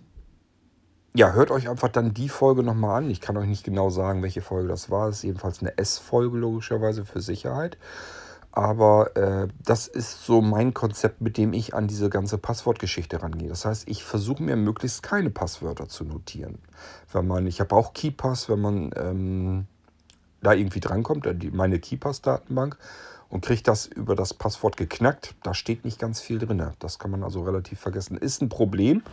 ja, 1.16 1.34
hört 1.34 1.52
euch 1.52 1.68
einfach 1.68 1.90
dann 1.90 2.14
die 2.14 2.30
Folge 2.30 2.64
nochmal 2.64 3.04
an. 3.04 3.10
Ich 3.10 3.22
kann 3.22 3.38
euch 3.38 3.48
nicht 3.48 3.64
genau 3.64 3.90
sagen, 3.90 4.22
welche 4.22 4.42
Folge 4.42 4.68
das 4.68 4.92
war. 4.92 5.10
Es 5.10 5.18
ist 5.18 5.24
jedenfalls 5.24 5.62
eine 5.62 5.78
S-Folge 5.78 6.38
logischerweise 6.38 7.06
für 7.06 7.22
Sicherheit. 7.22 7.78
Aber 8.52 9.16
äh, 9.16 9.48
das 9.64 9.88
ist 9.88 10.26
so 10.26 10.42
mein 10.42 10.74
Konzept, 10.74 11.22
mit 11.22 11.38
dem 11.38 11.54
ich 11.54 11.74
an 11.76 11.88
diese 11.88 12.10
ganze 12.10 12.38
Passwortgeschichte 12.38 13.22
rangehe. 13.22 13.48
Das 13.48 13.66
heißt, 13.66 13.88
ich 13.88 14.04
versuche 14.04 14.42
mir 14.42 14.56
möglichst 14.56 15.04
keine 15.04 15.30
Passwörter 15.30 15.88
zu 15.88 16.04
notieren. 16.04 16.58
Wenn 17.12 17.28
man, 17.28 17.46
ich 17.46 17.60
habe 17.60 17.76
auch 17.76 17.94
KeyPass, 17.94 18.50
wenn 18.50 18.60
man 18.60 18.92
ähm, 18.96 19.68
da 20.42 20.54
irgendwie 20.54 20.80
drankommt, 20.80 21.28
äh, 21.28 21.36
meine 21.52 21.80
KeyPass-Datenbank 21.80 22.78
und 23.30 23.42
kriegt 23.42 23.68
das 23.68 23.86
über 23.86 24.16
das 24.16 24.34
Passwort 24.34 24.78
geknackt. 24.78 25.36
Da 25.44 25.54
steht 25.54 25.86
nicht 25.86 26.00
ganz 26.00 26.20
viel 26.20 26.40
drin. 26.40 26.64
Das 26.80 26.98
kann 26.98 27.12
man 27.12 27.24
also 27.24 27.44
relativ 27.44 27.80
vergessen. 27.80 28.18
Ist 28.18 28.42
ein 28.42 28.50
Problem 28.50 29.04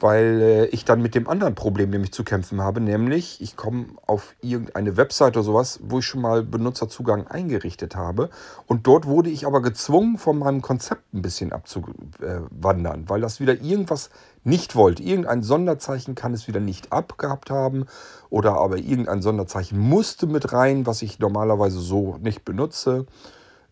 weil 0.00 0.40
äh, 0.40 0.64
ich 0.66 0.84
dann 0.84 1.02
mit 1.02 1.14
dem 1.14 1.28
anderen 1.28 1.54
Problem 1.54 1.90
nämlich 1.90 2.12
zu 2.12 2.24
kämpfen 2.24 2.60
habe, 2.62 2.80
nämlich 2.80 3.40
ich 3.40 3.56
komme 3.56 3.86
auf 4.06 4.34
irgendeine 4.40 4.96
Website 4.96 5.36
oder 5.36 5.44
sowas, 5.44 5.80
wo 5.82 5.98
ich 5.98 6.06
schon 6.06 6.20
mal 6.20 6.42
Benutzerzugang 6.42 7.26
eingerichtet 7.26 7.96
habe 7.96 8.30
und 8.66 8.86
dort 8.86 9.06
wurde 9.06 9.30
ich 9.30 9.46
aber 9.46 9.62
gezwungen, 9.62 10.18
von 10.18 10.38
meinem 10.38 10.62
Konzept 10.62 11.12
ein 11.14 11.22
bisschen 11.22 11.52
abzuwandern, 11.52 13.08
weil 13.08 13.20
das 13.20 13.40
wieder 13.40 13.60
irgendwas 13.60 14.10
nicht 14.44 14.76
wollte. 14.76 15.02
Irgendein 15.02 15.42
Sonderzeichen 15.42 16.14
kann 16.14 16.34
es 16.34 16.48
wieder 16.48 16.60
nicht 16.60 16.92
abgehabt 16.92 17.50
haben 17.50 17.86
oder 18.30 18.56
aber 18.56 18.78
irgendein 18.78 19.22
Sonderzeichen 19.22 19.78
musste 19.78 20.26
mit 20.26 20.52
rein, 20.52 20.86
was 20.86 21.02
ich 21.02 21.18
normalerweise 21.18 21.80
so 21.80 22.18
nicht 22.22 22.44
benutze 22.44 23.06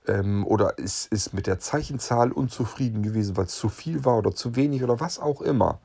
ähm, 0.09 0.47
oder 0.47 0.75
es 0.79 1.07
ist 1.07 1.35
mit 1.35 1.47
der 1.47 1.59
Zeichenzahl 1.59 2.33
unzufrieden 2.33 3.03
gewesen, 3.03 3.37
weil 3.37 3.47
es 3.47 3.57
zu 3.57 3.69
viel 3.69 4.05
war 4.05 4.19
oder 4.19 4.35
zu 4.35 4.57
wenig 4.57 4.83
oder 4.83 5.01
was 5.01 5.19
auch 5.19 5.41
immer. 5.41 5.81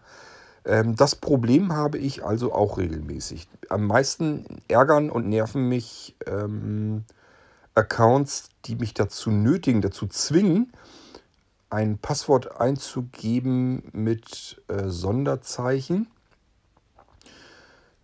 Ähm, 0.66 0.96
das 0.96 1.16
Problem 1.16 1.74
habe 1.74 1.98
ich 1.98 2.24
also 2.24 2.54
auch 2.54 2.78
regelmäßig. 2.78 3.48
Am 3.70 3.88
meisten 3.88 4.46
ärgern 4.68 5.10
und 5.10 5.28
nerven 5.28 5.68
mich 5.68 6.16
ähm, 6.28 7.04
Accounts, 7.74 8.50
die 8.66 8.76
mich 8.76 8.94
dazu 8.94 9.32
nötigen, 9.32 9.82
dazu 9.82 10.08
zwingen, 10.08 10.72
ein 11.70 11.98
Passwort 11.98 12.60
einzugeben 12.60 13.84
mit 13.94 14.62
äh, 14.68 14.90
Sonderzeichen. 14.90 16.08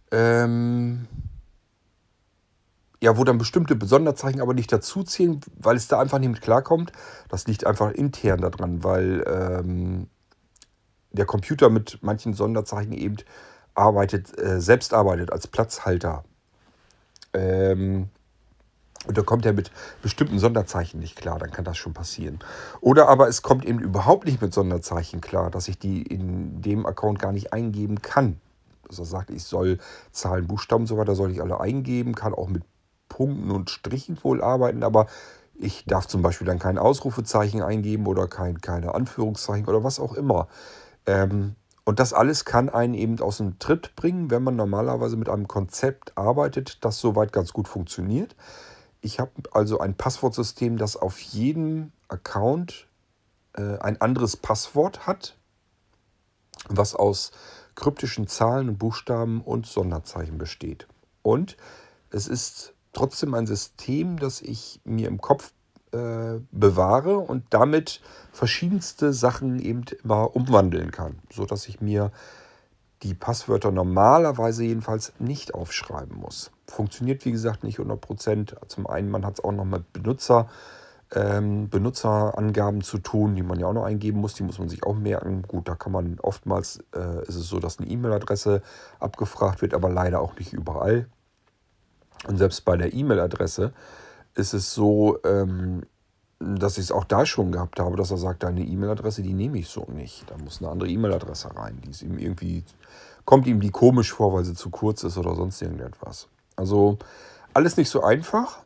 Ähm, 0.10 1.08
ja, 3.02 3.18
wo 3.18 3.24
dann 3.24 3.38
bestimmte 3.38 3.78
Sonderzeichen 3.86 4.42
aber 4.42 4.54
nicht 4.54 4.72
dazu 4.72 5.04
zählen, 5.04 5.42
weil 5.60 5.76
es 5.76 5.88
da 5.88 6.00
einfach 6.00 6.18
nicht 6.18 6.30
mit 6.30 6.42
klarkommt. 6.42 6.92
Das 7.30 7.46
liegt 7.46 7.68
einfach 7.68 7.92
intern 7.92 8.42
daran, 8.42 8.84
weil 8.84 9.24
ähm, 9.28 10.08
der 11.12 11.26
Computer 11.26 11.70
mit 11.70 12.00
manchen 12.02 12.34
Sonderzeichen 12.34 12.94
eben 12.94 13.18
arbeitet, 13.74 14.38
äh, 14.40 14.60
selbst 14.60 14.94
arbeitet 14.94 15.32
als 15.32 15.48
Platzhalter. 15.48 16.24
Ähm, 17.34 18.10
und 19.06 19.18
da 19.18 19.22
kommt 19.22 19.46
er 19.46 19.54
mit 19.54 19.72
bestimmten 20.02 20.40
Sonderzeichen 20.40 21.00
nicht 21.00 21.16
klar, 21.16 21.40
dann 21.40 21.52
kann 21.52 21.64
das 21.64 21.78
schon 21.78 21.94
passieren. 21.94 22.40
Oder 22.82 23.08
aber 23.08 23.28
es 23.30 23.42
kommt 23.42 23.64
eben 23.64 23.80
überhaupt 23.80 24.26
nicht 24.26 24.42
mit 24.42 24.54
Sonderzeichen 24.54 25.22
klar, 25.22 25.50
dass 25.50 25.68
ich 25.68 25.80
die 25.80 26.02
in 26.02 26.62
dem 26.62 26.86
Account 26.86 27.20
gar 27.20 27.32
nicht 27.32 27.54
eingeben 27.54 28.02
kann. 28.02 28.42
Also 28.90 29.04
sagt, 29.04 29.30
ich 29.30 29.44
soll 29.44 29.78
Zahlen, 30.12 30.48
Buchstaben 30.48 30.84
und 30.84 30.88
so 30.88 30.98
weiter, 30.98 31.16
soll 31.16 31.32
ich 31.32 31.42
alle 31.42 31.60
eingeben, 31.60 32.16
kann 32.16 32.34
auch 32.34 32.50
mit 32.50 32.64
Punkten 33.08 33.52
und 33.52 33.70
Strichen 33.70 34.18
wohl 34.24 34.42
arbeiten, 34.42 34.84
aber 34.84 35.08
ich 35.56 35.86
darf 35.86 36.08
zum 36.08 36.22
Beispiel 36.22 36.48
dann 36.48 36.60
kein 36.60 36.78
Ausrufezeichen 36.78 37.62
eingeben 37.62 38.08
oder 38.08 38.28
kein, 38.28 38.62
keine 38.62 38.94
Anführungszeichen 38.94 39.68
oder 39.68 39.84
was 39.84 40.00
auch 40.00 40.14
immer. 40.14 40.48
Ähm, 41.08 41.56
und 41.86 42.00
das 42.00 42.12
alles 42.14 42.44
kann 42.44 42.70
einen 42.70 42.94
eben 42.94 43.20
aus 43.22 43.38
dem 43.38 43.60
Tritt 43.60 43.96
bringen, 43.96 44.30
wenn 44.30 44.44
man 44.44 44.58
normalerweise 44.58 45.16
mit 45.16 45.30
einem 45.30 45.48
Konzept 45.48 46.18
arbeitet, 46.18 46.84
das 46.84 47.00
soweit 47.00 47.32
ganz 47.32 47.54
gut 47.54 47.70
funktioniert. 47.70 48.36
Ich 49.00 49.20
habe 49.20 49.32
also 49.52 49.80
ein 49.80 49.96
Passwortsystem, 49.96 50.78
das 50.78 50.98
auf 50.98 51.18
jedem 51.20 51.94
Account 52.10 52.88
äh, 53.54 53.78
ein 53.80 54.02
anderes 54.02 54.36
Passwort 54.36 55.08
hat, 55.08 55.38
was 56.68 56.94
aus 56.94 57.32
kryptischen 57.76 58.28
Zahlen 58.28 58.68
und 58.68 58.78
Buchstaben 58.78 59.40
und 59.40 59.66
Sonderzeichen 59.66 60.38
besteht. 60.38 60.88
Und 61.22 61.56
es 62.10 62.28
ist 62.28 62.74
trotzdem 62.92 63.34
ein 63.34 63.48
System, 63.48 64.20
das 64.20 64.42
ich 64.42 64.82
mir 64.84 65.08
im 65.08 65.22
Kopf 65.22 65.54
äh, 65.92 66.40
bewahre 66.52 67.18
und 67.18 67.46
damit 67.50 68.02
verschiedenste 68.32 69.14
Sachen 69.14 69.60
eben 69.60 69.84
immer 70.04 70.36
umwandeln 70.36 70.92
kann, 70.92 71.20
sodass 71.32 71.68
ich 71.68 71.82
mir 71.82 72.12
die 73.04 73.14
Passwörter 73.14 73.72
normalerweise 73.72 74.64
jedenfalls 74.64 75.14
nicht 75.20 75.54
aufschreiben 75.54 76.18
muss. 76.18 76.52
Funktioniert 76.68 77.26
wie 77.26 77.32
gesagt 77.32 77.64
nicht 77.64 77.80
100%. 77.80 78.68
Zum 78.68 78.88
einen, 78.88 79.10
man 79.10 79.26
hat 79.26 79.36
es 79.36 79.44
auch 79.44 79.52
noch 79.52 79.66
mit 79.66 79.94
Benutzer, 79.94 80.50
ähm, 81.14 81.70
Benutzerangaben 81.70 82.82
zu 82.82 82.98
tun, 82.98 83.36
die 83.36 83.44
man 83.44 83.60
ja 83.60 83.68
auch 83.68 83.74
noch 83.74 83.86
eingeben 83.86 84.20
muss. 84.20 84.34
Die 84.34 84.44
muss 84.44 84.60
man 84.60 84.68
sich 84.68 84.84
auch 84.84 84.96
merken. 84.96 85.44
Gut, 85.44 85.68
da 85.68 85.76
kann 85.76 85.92
man 85.92 86.20
oftmals, 86.22 86.84
äh, 86.96 87.22
ist 87.28 87.36
es 87.36 87.48
so, 87.48 87.60
dass 87.60 87.80
eine 87.80 87.88
E-Mail-Adresse 87.88 88.62
abgefragt 89.00 89.62
wird, 89.62 89.74
aber 89.74 89.90
leider 89.90 90.20
auch 90.20 90.36
nicht 90.36 90.54
überall. 90.54 91.08
Und 92.28 92.38
selbst 92.38 92.66
bei 92.66 92.78
der 92.78 92.94
E-Mail-Adresse 92.94 93.74
ist 94.38 94.54
es 94.54 94.74
so, 94.74 95.18
ähm, 95.24 95.84
dass 96.40 96.78
ich 96.78 96.86
es 96.86 96.92
auch 96.92 97.04
da 97.04 97.26
schon 97.26 97.52
gehabt 97.52 97.80
habe, 97.80 97.98
dass 97.98 98.12
er 98.12 98.18
sagt, 98.18 98.44
deine 98.44 98.62
E-Mail-Adresse, 98.62 99.24
die 99.24 99.34
nehme 99.34 99.58
ich 99.58 99.70
so 99.70 99.88
nicht. 99.92 100.30
Da 100.30 100.38
muss 100.38 100.62
eine 100.62 100.70
andere 100.70 100.90
E-Mail-Adresse 100.90 101.56
rein. 101.56 101.82
Die 101.84 101.90
ist 101.90 102.04
ihm 102.04 102.20
irgendwie, 102.20 102.64
kommt 103.26 103.48
ihm 103.48 103.60
die 103.60 103.72
komisch 103.72 104.14
vor, 104.14 104.34
weil 104.34 104.46
sie 104.46 104.54
zu 104.54 104.70
kurz 104.70 105.04
ist 105.04 105.18
oder 105.18 105.36
sonst 105.36 105.62
irgendetwas. 105.62 106.28
Also 106.56 107.00
alles 107.54 107.78
nicht 107.78 107.90
so 107.90 108.04
einfach. 108.04 108.60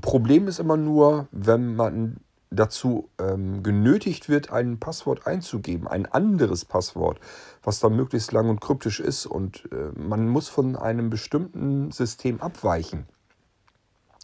Problem 0.00 0.48
ist 0.48 0.60
immer 0.60 0.78
nur, 0.78 1.28
wenn 1.30 1.76
man 1.76 2.16
dazu 2.50 3.10
ähm, 3.18 3.62
genötigt 3.62 4.30
wird, 4.30 4.50
ein 4.50 4.78
Passwort 4.78 5.26
einzugeben, 5.26 5.88
ein 5.88 6.06
anderes 6.06 6.64
Passwort, 6.64 7.20
was 7.62 7.80
dann 7.80 7.96
möglichst 7.96 8.32
lang 8.32 8.48
und 8.48 8.60
kryptisch 8.60 9.00
ist 9.00 9.26
und 9.26 9.68
äh, 9.72 9.98
man 9.98 10.28
muss 10.28 10.48
von 10.48 10.76
einem 10.76 11.10
bestimmten 11.10 11.90
System 11.90 12.40
abweichen 12.40 13.06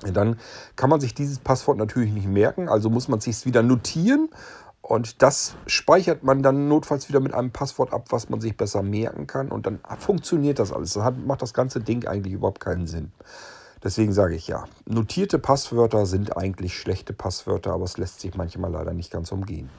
dann 0.02 0.38
kann 0.76 0.90
man 0.90 1.00
sich 1.00 1.14
dieses 1.14 1.38
Passwort 1.38 1.78
natürlich 1.78 2.12
nicht 2.12 2.28
merken, 2.28 2.69
also 2.69 2.90
muss 2.90 3.09
man 3.09 3.21
sich 3.21 3.45
wieder 3.47 3.62
notieren 3.62 4.28
und 4.83 5.23
das 5.23 5.54
speichert 5.66 6.23
man 6.23 6.42
dann 6.42 6.69
notfalls 6.69 7.09
wieder 7.09 7.21
mit 7.21 7.35
einem 7.35 7.50
Passwort 7.50 7.92
ab, 7.92 8.07
was 8.11 8.28
man 8.28 8.40
sich 8.40 8.57
besser 8.57 8.83
merken 8.83 9.26
kann 9.26 9.50
und 9.50 9.66
dann 9.66 9.80
funktioniert 9.99 10.59
das 10.59 10.73
alles. 10.73 10.95
Das 10.95 11.12
macht 11.25 11.42
das 11.42 11.54
ganze 11.54 11.80
Ding 11.80 12.07
eigentlich 12.07 12.35
überhaupt 12.35 12.61
keinen 12.61 12.87
Sinn. 12.87 13.12
Deswegen 13.83 14.12
sage 14.12 14.35
ich 14.35 14.47
ja, 14.47 14.64
notierte 14.87 15.38
Passwörter 15.38 16.04
sind 16.04 16.37
eigentlich 16.37 16.78
schlechte 16.78 17.12
Passwörter, 17.12 17.73
aber 17.73 17.85
es 17.85 17.97
lässt 17.97 18.21
sich 18.21 18.35
manchmal 18.35 18.73
leider 18.73 18.92
nicht 18.92 19.11
ganz 19.11 19.33
umgehen. 19.33 19.71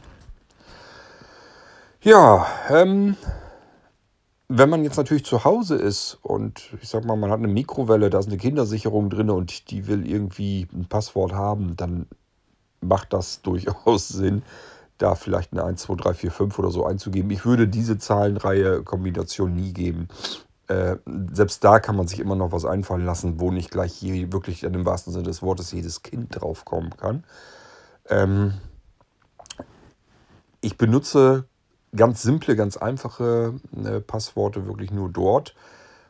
Ja, 2.01 2.47
ähm, 2.69 3.15
wenn 4.53 4.69
man 4.69 4.83
jetzt 4.83 4.97
natürlich 4.97 5.23
zu 5.23 5.45
Hause 5.45 5.75
ist 5.75 6.19
und 6.21 6.73
ich 6.81 6.89
sag 6.89 7.05
mal, 7.05 7.15
man 7.15 7.31
hat 7.31 7.39
eine 7.39 7.47
Mikrowelle, 7.47 8.09
da 8.09 8.19
ist 8.19 8.27
eine 8.27 8.37
Kindersicherung 8.37 9.09
drin 9.09 9.29
und 9.29 9.71
die 9.71 9.87
will 9.87 10.05
irgendwie 10.05 10.67
ein 10.73 10.87
Passwort 10.87 11.31
haben, 11.31 11.77
dann 11.77 12.05
macht 12.81 13.13
das 13.13 13.41
durchaus 13.43 14.09
Sinn, 14.09 14.43
da 14.97 15.15
vielleicht 15.15 15.53
eine 15.53 15.63
1, 15.63 15.81
2, 15.83 15.95
3, 15.95 16.13
4, 16.13 16.31
5 16.31 16.59
oder 16.59 16.69
so 16.69 16.85
einzugeben. 16.85 17.31
Ich 17.31 17.45
würde 17.45 17.67
diese 17.67 17.97
Zahlenreihe 17.97 18.83
Kombination 18.83 19.55
nie 19.55 19.73
geben. 19.73 20.09
Äh, 20.67 20.97
selbst 21.31 21.63
da 21.63 21.79
kann 21.79 21.95
man 21.95 22.07
sich 22.07 22.19
immer 22.19 22.35
noch 22.35 22.51
was 22.51 22.65
einfallen 22.65 23.05
lassen, 23.05 23.39
wo 23.39 23.51
nicht 23.51 23.71
gleich 23.71 23.93
hier 23.93 24.31
wirklich 24.33 24.63
in 24.63 24.73
dem 24.73 24.85
wahrsten 24.85 25.13
Sinne 25.13 25.25
des 25.25 25.41
Wortes 25.41 25.71
jedes 25.71 26.03
Kind 26.03 26.41
draufkommen 26.41 26.95
kann. 26.97 27.23
Ähm, 28.09 28.53
ich 30.59 30.77
benutze 30.77 31.45
ganz 31.95 32.21
simple, 32.21 32.55
ganz 32.55 32.77
einfache 32.77 33.55
äh, 33.83 33.99
Passworte 33.99 34.65
wirklich 34.65 34.91
nur 34.91 35.09
dort, 35.09 35.55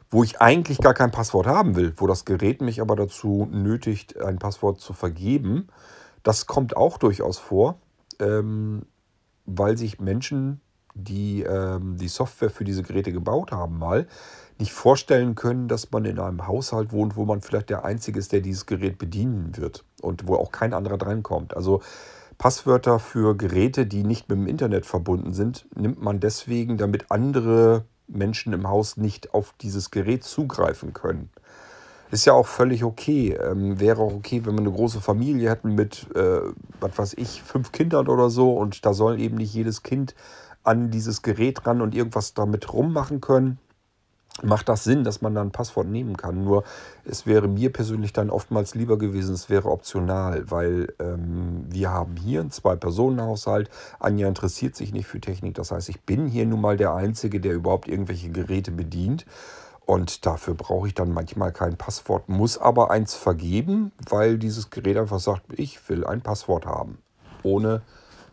wo 0.09 0.23
ich 0.23 0.41
eigentlich 0.41 0.79
gar 0.79 0.93
kein 0.93 1.11
Passwort 1.11 1.47
haben 1.47 1.75
will, 1.75 1.93
wo 1.97 2.07
das 2.07 2.25
Gerät 2.25 2.61
mich 2.61 2.81
aber 2.81 2.95
dazu 2.95 3.47
nötigt, 3.49 4.19
ein 4.19 4.39
Passwort 4.39 4.79
zu 4.79 4.93
vergeben. 4.93 5.69
Das 6.23 6.45
kommt 6.45 6.75
auch 6.75 6.97
durchaus 6.97 7.37
vor, 7.37 7.79
ähm, 8.19 8.83
weil 9.45 9.77
sich 9.77 9.99
Menschen, 9.99 10.59
die 10.93 11.43
ähm, 11.43 11.97
die 11.97 12.09
Software 12.09 12.49
für 12.49 12.65
diese 12.65 12.83
Geräte 12.83 13.13
gebaut 13.13 13.51
haben, 13.51 13.79
mal 13.79 14.07
nicht 14.59 14.73
vorstellen 14.73 15.35
können, 15.35 15.67
dass 15.67 15.89
man 15.91 16.05
in 16.05 16.19
einem 16.19 16.45
Haushalt 16.45 16.91
wohnt, 16.91 17.15
wo 17.15 17.25
man 17.25 17.41
vielleicht 17.41 17.69
der 17.69 17.85
Einzige 17.85 18.19
ist, 18.19 18.31
der 18.33 18.41
dieses 18.41 18.65
Gerät 18.65 18.97
bedienen 18.97 19.57
wird 19.57 19.85
und 20.01 20.27
wo 20.27 20.35
auch 20.35 20.51
kein 20.51 20.73
anderer 20.73 20.97
drankommt. 20.97 21.55
Also 21.55 21.81
Passwörter 22.41 22.97
für 22.97 23.37
Geräte, 23.37 23.85
die 23.85 24.03
nicht 24.03 24.27
mit 24.27 24.35
dem 24.35 24.47
Internet 24.47 24.87
verbunden 24.87 25.31
sind, 25.31 25.67
nimmt 25.75 26.01
man 26.01 26.19
deswegen, 26.19 26.79
damit 26.79 27.11
andere 27.11 27.85
Menschen 28.07 28.51
im 28.51 28.67
Haus 28.67 28.97
nicht 28.97 29.35
auf 29.35 29.53
dieses 29.61 29.91
Gerät 29.91 30.23
zugreifen 30.23 30.91
können. 30.91 31.29
Ist 32.09 32.25
ja 32.25 32.33
auch 32.33 32.47
völlig 32.47 32.83
okay. 32.83 33.33
Ähm, 33.33 33.79
wäre 33.79 34.01
auch 34.01 34.15
okay, 34.15 34.43
wenn 34.43 34.55
wir 34.55 34.61
eine 34.61 34.71
große 34.71 35.01
Familie 35.01 35.51
hätten 35.51 35.75
mit, 35.75 36.07
äh, 36.15 36.41
was 36.79 36.97
weiß 36.97 37.13
ich, 37.19 37.43
fünf 37.43 37.71
Kindern 37.71 38.07
oder 38.07 38.31
so 38.31 38.57
und 38.57 38.87
da 38.87 38.93
soll 38.95 39.19
eben 39.19 39.37
nicht 39.37 39.53
jedes 39.53 39.83
Kind 39.83 40.15
an 40.63 40.89
dieses 40.89 41.21
Gerät 41.21 41.67
ran 41.67 41.79
und 41.79 41.93
irgendwas 41.93 42.33
damit 42.33 42.73
rummachen 42.73 43.21
können 43.21 43.59
macht 44.43 44.69
das 44.69 44.83
Sinn, 44.83 45.03
dass 45.03 45.21
man 45.21 45.35
dann 45.35 45.47
ein 45.47 45.51
Passwort 45.51 45.87
nehmen 45.87 46.17
kann. 46.17 46.43
Nur 46.43 46.63
es 47.05 47.25
wäre 47.25 47.47
mir 47.47 47.71
persönlich 47.71 48.13
dann 48.13 48.29
oftmals 48.29 48.75
lieber 48.75 48.97
gewesen, 48.97 49.35
es 49.35 49.49
wäre 49.49 49.69
optional, 49.69 50.49
weil 50.49 50.93
ähm, 50.99 51.65
wir 51.69 51.91
haben 51.91 52.15
hier 52.15 52.41
einen 52.41 52.51
Zwei-Personen-Haushalt. 52.51 53.69
Anja 53.99 54.27
interessiert 54.27 54.75
sich 54.75 54.93
nicht 54.93 55.07
für 55.07 55.19
Technik. 55.19 55.55
Das 55.55 55.71
heißt, 55.71 55.89
ich 55.89 56.01
bin 56.01 56.27
hier 56.27 56.45
nun 56.45 56.61
mal 56.61 56.77
der 56.77 56.93
Einzige, 56.93 57.39
der 57.39 57.53
überhaupt 57.53 57.87
irgendwelche 57.87 58.29
Geräte 58.29 58.71
bedient. 58.71 59.25
Und 59.85 60.25
dafür 60.25 60.53
brauche 60.53 60.87
ich 60.87 60.93
dann 60.93 61.11
manchmal 61.11 61.51
kein 61.51 61.75
Passwort, 61.75 62.29
muss 62.29 62.57
aber 62.57 62.91
eins 62.91 63.13
vergeben, 63.13 63.91
weil 64.09 64.37
dieses 64.37 64.69
Gerät 64.69 64.95
einfach 64.95 65.19
sagt, 65.19 65.43
ich 65.59 65.89
will 65.89 66.05
ein 66.05 66.21
Passwort 66.21 66.65
haben. 66.65 66.99
Ohne 67.43 67.81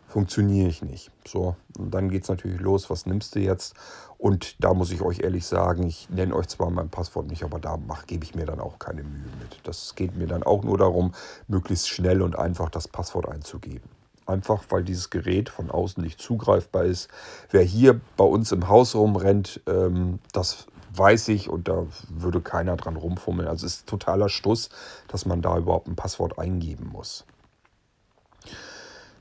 funktioniere 0.07 0.69
ich 0.69 0.81
nicht. 0.81 1.11
So, 1.27 1.55
und 1.77 1.93
dann 1.93 2.09
geht 2.09 2.23
es 2.23 2.29
natürlich 2.29 2.59
los, 2.59 2.89
was 2.89 3.05
nimmst 3.05 3.35
du 3.35 3.39
jetzt? 3.39 3.75
Und 4.19 4.61
da 4.61 4.73
muss 4.73 4.91
ich 4.91 5.01
euch 5.01 5.21
ehrlich 5.21 5.45
sagen, 5.45 5.87
ich 5.87 6.09
nenne 6.09 6.35
euch 6.35 6.49
zwar 6.49 6.69
mein 6.71 6.89
Passwort 6.89 7.27
nicht, 7.27 7.43
aber 7.43 7.57
da 7.57 7.79
gebe 8.05 8.25
ich 8.25 8.35
mir 8.35 8.45
dann 8.45 8.59
auch 8.59 8.77
keine 8.77 9.01
Mühe 9.01 9.31
mit. 9.39 9.61
Das 9.63 9.95
geht 9.95 10.17
mir 10.17 10.27
dann 10.27 10.43
auch 10.43 10.61
nur 10.61 10.77
darum, 10.77 11.13
möglichst 11.47 11.87
schnell 11.87 12.21
und 12.21 12.37
einfach 12.37 12.69
das 12.69 12.89
Passwort 12.89 13.29
einzugeben. 13.29 13.89
Einfach 14.25 14.65
weil 14.67 14.83
dieses 14.83 15.09
Gerät 15.09 15.47
von 15.47 15.71
außen 15.71 16.03
nicht 16.03 16.19
zugreifbar 16.21 16.83
ist. 16.83 17.07
Wer 17.49 17.63
hier 17.63 18.01
bei 18.17 18.25
uns 18.25 18.51
im 18.51 18.67
Haus 18.67 18.93
rumrennt, 18.93 19.61
ähm, 19.67 20.19
das 20.33 20.67
weiß 20.93 21.29
ich 21.29 21.49
und 21.49 21.69
da 21.69 21.87
würde 22.09 22.41
keiner 22.41 22.75
dran 22.75 22.97
rumfummeln. 22.97 23.47
Also 23.47 23.65
es 23.65 23.77
ist 23.77 23.87
totaler 23.87 24.27
Stuss, 24.27 24.69
dass 25.07 25.25
man 25.25 25.41
da 25.41 25.57
überhaupt 25.57 25.87
ein 25.87 25.95
Passwort 25.95 26.37
eingeben 26.37 26.89
muss. 26.91 27.25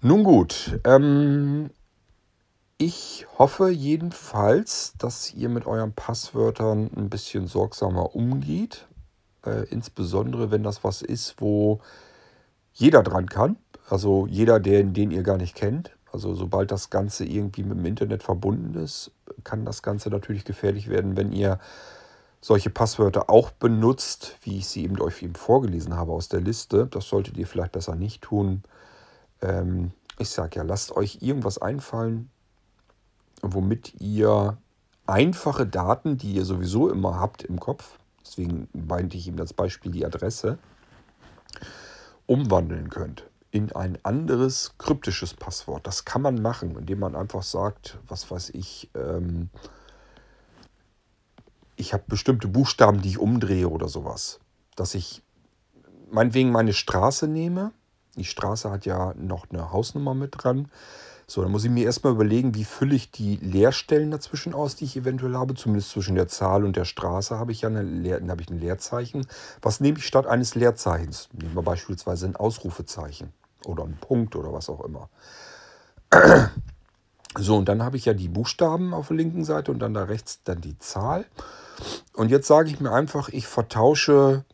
Nun 0.00 0.24
gut, 0.24 0.80
ähm, 0.84 1.70
ich 2.78 3.26
hoffe 3.36 3.70
jedenfalls, 3.70 4.94
dass 4.98 5.34
ihr 5.34 5.48
mit 5.48 5.66
euren 5.66 5.92
Passwörtern 5.92 6.90
ein 6.96 7.10
bisschen 7.10 7.48
sorgsamer 7.48 8.14
umgeht. 8.14 8.86
Äh, 9.44 9.64
insbesondere 9.70 10.52
wenn 10.52 10.62
das 10.62 10.84
was 10.84 11.02
ist, 11.02 11.40
wo 11.40 11.80
jeder 12.72 13.02
dran 13.02 13.28
kann. 13.28 13.56
Also 13.90 14.26
jeder, 14.28 14.60
den, 14.60 14.94
den 14.94 15.10
ihr 15.10 15.24
gar 15.24 15.38
nicht 15.38 15.56
kennt. 15.56 15.96
Also 16.12 16.34
sobald 16.34 16.70
das 16.70 16.88
Ganze 16.88 17.24
irgendwie 17.24 17.64
mit 17.64 17.78
dem 17.78 17.84
Internet 17.84 18.22
verbunden 18.22 18.74
ist, 18.80 19.10
kann 19.42 19.64
das 19.64 19.82
Ganze 19.82 20.08
natürlich 20.08 20.44
gefährlich 20.44 20.88
werden, 20.88 21.16
wenn 21.16 21.32
ihr 21.32 21.58
solche 22.40 22.70
Passwörter 22.70 23.28
auch 23.28 23.50
benutzt, 23.50 24.36
wie 24.42 24.58
ich 24.58 24.68
sie 24.68 24.84
eben 24.84 25.00
euch 25.00 25.20
eben 25.22 25.34
vorgelesen 25.34 25.96
habe 25.96 26.12
aus 26.12 26.28
der 26.28 26.40
Liste. 26.40 26.86
Das 26.86 27.08
solltet 27.08 27.36
ihr 27.36 27.46
vielleicht 27.46 27.72
besser 27.72 27.96
nicht 27.96 28.22
tun. 28.22 28.62
Ähm, 29.42 29.90
ich 30.18 30.30
sage 30.30 30.56
ja, 30.56 30.62
lasst 30.62 30.92
euch 30.92 31.18
irgendwas 31.20 31.58
einfallen, 31.58 32.30
womit 33.42 34.00
ihr 34.00 34.58
einfache 35.06 35.66
Daten, 35.66 36.18
die 36.18 36.32
ihr 36.32 36.44
sowieso 36.44 36.90
immer 36.90 37.18
habt 37.18 37.42
im 37.42 37.58
Kopf, 37.58 37.98
deswegen 38.24 38.68
meinte 38.72 39.16
ich 39.16 39.26
ihm 39.26 39.38
als 39.38 39.52
Beispiel 39.52 39.92
die 39.92 40.04
Adresse, 40.04 40.58
umwandeln 42.26 42.90
könnt 42.90 43.24
in 43.50 43.72
ein 43.72 43.98
anderes 44.02 44.74
kryptisches 44.78 45.34
Passwort. 45.34 45.86
Das 45.86 46.04
kann 46.04 46.22
man 46.22 46.42
machen, 46.42 46.76
indem 46.76 47.00
man 47.00 47.16
einfach 47.16 47.42
sagt, 47.42 47.98
was 48.06 48.30
weiß 48.30 48.50
ich, 48.50 48.90
ähm, 48.94 49.48
ich 51.76 51.92
habe 51.92 52.04
bestimmte 52.08 52.48
Buchstaben, 52.48 53.00
die 53.00 53.10
ich 53.10 53.18
umdrehe 53.18 53.68
oder 53.68 53.88
sowas. 53.88 54.40
Dass 54.76 54.94
ich 54.94 55.22
meinetwegen 56.10 56.50
meine 56.50 56.72
Straße 56.72 57.28
nehme. 57.28 57.72
Die 58.16 58.24
Straße 58.24 58.70
hat 58.70 58.84
ja 58.84 59.14
noch 59.14 59.46
eine 59.50 59.72
Hausnummer 59.72 60.14
mit 60.14 60.34
dran. 60.36 60.70
So, 61.30 61.42
dann 61.42 61.52
muss 61.52 61.64
ich 61.64 61.70
mir 61.70 61.84
erstmal 61.84 62.14
überlegen, 62.14 62.54
wie 62.54 62.64
fülle 62.64 62.94
ich 62.94 63.10
die 63.10 63.36
Leerstellen 63.36 64.10
dazwischen 64.10 64.54
aus, 64.54 64.76
die 64.76 64.86
ich 64.86 64.96
eventuell 64.96 65.34
habe. 65.34 65.54
Zumindest 65.54 65.90
zwischen 65.90 66.14
der 66.14 66.26
Zahl 66.26 66.64
und 66.64 66.74
der 66.74 66.86
Straße 66.86 67.38
habe 67.38 67.52
ich 67.52 67.60
ja 67.60 67.68
eine 67.68 67.82
Leer, 67.82 68.22
habe 68.26 68.40
ich 68.40 68.48
ein 68.48 68.58
Leerzeichen. 68.58 69.26
Was 69.60 69.80
nehme 69.80 69.98
ich 69.98 70.06
statt 70.06 70.26
eines 70.26 70.54
Leerzeichens? 70.54 71.28
Nehmen 71.34 71.54
wir 71.54 71.62
beispielsweise 71.62 72.24
ein 72.24 72.34
Ausrufezeichen 72.34 73.34
oder 73.66 73.84
einen 73.84 73.98
Punkt 73.98 74.36
oder 74.36 74.54
was 74.54 74.70
auch 74.70 74.82
immer. 74.84 75.10
So, 77.36 77.56
und 77.56 77.68
dann 77.68 77.82
habe 77.82 77.98
ich 77.98 78.06
ja 78.06 78.14
die 78.14 78.26
Buchstaben 78.26 78.94
auf 78.94 79.08
der 79.08 79.18
linken 79.18 79.44
Seite 79.44 79.70
und 79.70 79.78
dann 79.80 79.94
da 79.94 80.04
rechts 80.04 80.40
dann 80.44 80.62
die 80.62 80.78
Zahl. 80.78 81.26
Und 82.14 82.30
jetzt 82.30 82.48
sage 82.48 82.70
ich 82.70 82.80
mir 82.80 82.90
einfach, 82.90 83.28
ich 83.28 83.46
vertausche 83.46 84.44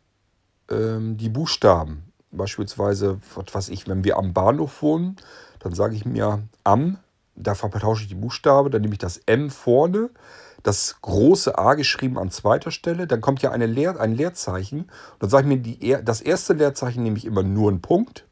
ähm, 0.69 1.17
die 1.17 1.29
Buchstaben. 1.29 2.03
Beispielsweise, 2.35 3.19
was 3.35 3.53
weiß 3.53 3.69
ich, 3.69 3.87
wenn 3.87 4.03
wir 4.03 4.17
am 4.17 4.33
Bahnhof 4.33 4.81
wohnen, 4.81 5.17
dann 5.59 5.73
sage 5.73 5.95
ich 5.95 6.05
mir 6.05 6.43
am, 6.63 6.97
da 7.35 7.55
vertausche 7.55 8.03
ich 8.03 8.09
die 8.09 8.15
Buchstabe, 8.15 8.69
dann 8.69 8.81
nehme 8.81 8.93
ich 8.93 8.99
das 8.99 9.17
M 9.25 9.49
vorne, 9.49 10.09
das 10.63 10.95
große 11.01 11.57
A 11.57 11.75
geschrieben 11.75 12.17
an 12.17 12.31
zweiter 12.31 12.71
Stelle, 12.71 13.07
dann 13.07 13.21
kommt 13.21 13.41
ja 13.41 13.51
eine 13.51 13.67
Leer, 13.67 13.99
ein 13.99 14.15
Leerzeichen. 14.15 14.89
Dann 15.19 15.29
sage 15.29 15.47
ich 15.47 15.55
mir, 15.55 15.61
die, 15.61 15.97
das 16.03 16.21
erste 16.21 16.53
Leerzeichen 16.53 17.03
nehme 17.03 17.17
ich 17.17 17.25
immer 17.25 17.43
nur 17.43 17.69
einen 17.69 17.81
Punkt. 17.81 18.25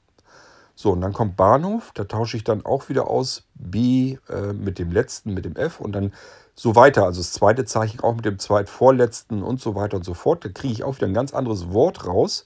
So, 0.75 0.91
und 0.91 1.01
dann 1.01 1.13
kommt 1.13 1.37
Bahnhof, 1.37 1.91
da 1.93 2.05
tausche 2.05 2.37
ich 2.37 2.43
dann 2.43 2.65
auch 2.65 2.89
wieder 2.89 3.07
aus 3.07 3.43
B 3.53 4.17
äh, 4.29 4.53
mit 4.53 4.79
dem 4.79 4.91
letzten, 4.91 5.33
mit 5.33 5.45
dem 5.45 5.55
F 5.55 5.79
und 5.79 5.91
dann 5.91 6.13
so 6.55 6.75
weiter. 6.75 7.05
Also 7.05 7.19
das 7.19 7.33
zweite 7.33 7.65
Zeichen 7.65 7.99
auch 7.99 8.15
mit 8.15 8.25
dem 8.25 8.39
zweitvorletzten 8.39 9.43
und 9.43 9.61
so 9.61 9.75
weiter 9.75 9.97
und 9.97 10.03
so 10.03 10.15
fort. 10.15 10.43
Da 10.43 10.49
kriege 10.49 10.73
ich 10.73 10.83
auch 10.83 10.95
wieder 10.95 11.07
ein 11.07 11.13
ganz 11.13 11.33
anderes 11.33 11.71
Wort 11.71 12.07
raus. 12.07 12.45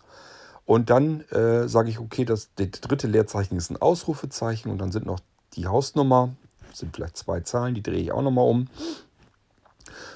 Und 0.68 0.90
dann 0.90 1.22
äh, 1.30 1.70
sage 1.70 1.90
ich, 1.90 1.98
okay, 1.98 2.26
das, 2.26 2.50
das 2.58 2.72
dritte 2.82 3.08
Leerzeichen 3.08 3.56
ist 3.56 3.72
ein 3.72 3.82
Ausrufezeichen 3.82 4.70
und 4.70 4.80
dann 4.80 4.92
sind 4.92 5.06
noch 5.06 5.22
die 5.54 5.66
Hausnummer, 5.66 6.36
sind 6.74 6.94
vielleicht 6.94 7.16
zwei 7.16 7.40
Zahlen, 7.40 7.74
die 7.74 7.82
drehe 7.82 8.02
ich 8.02 8.12
auch 8.12 8.22
nochmal 8.22 8.50
um. 8.50 8.68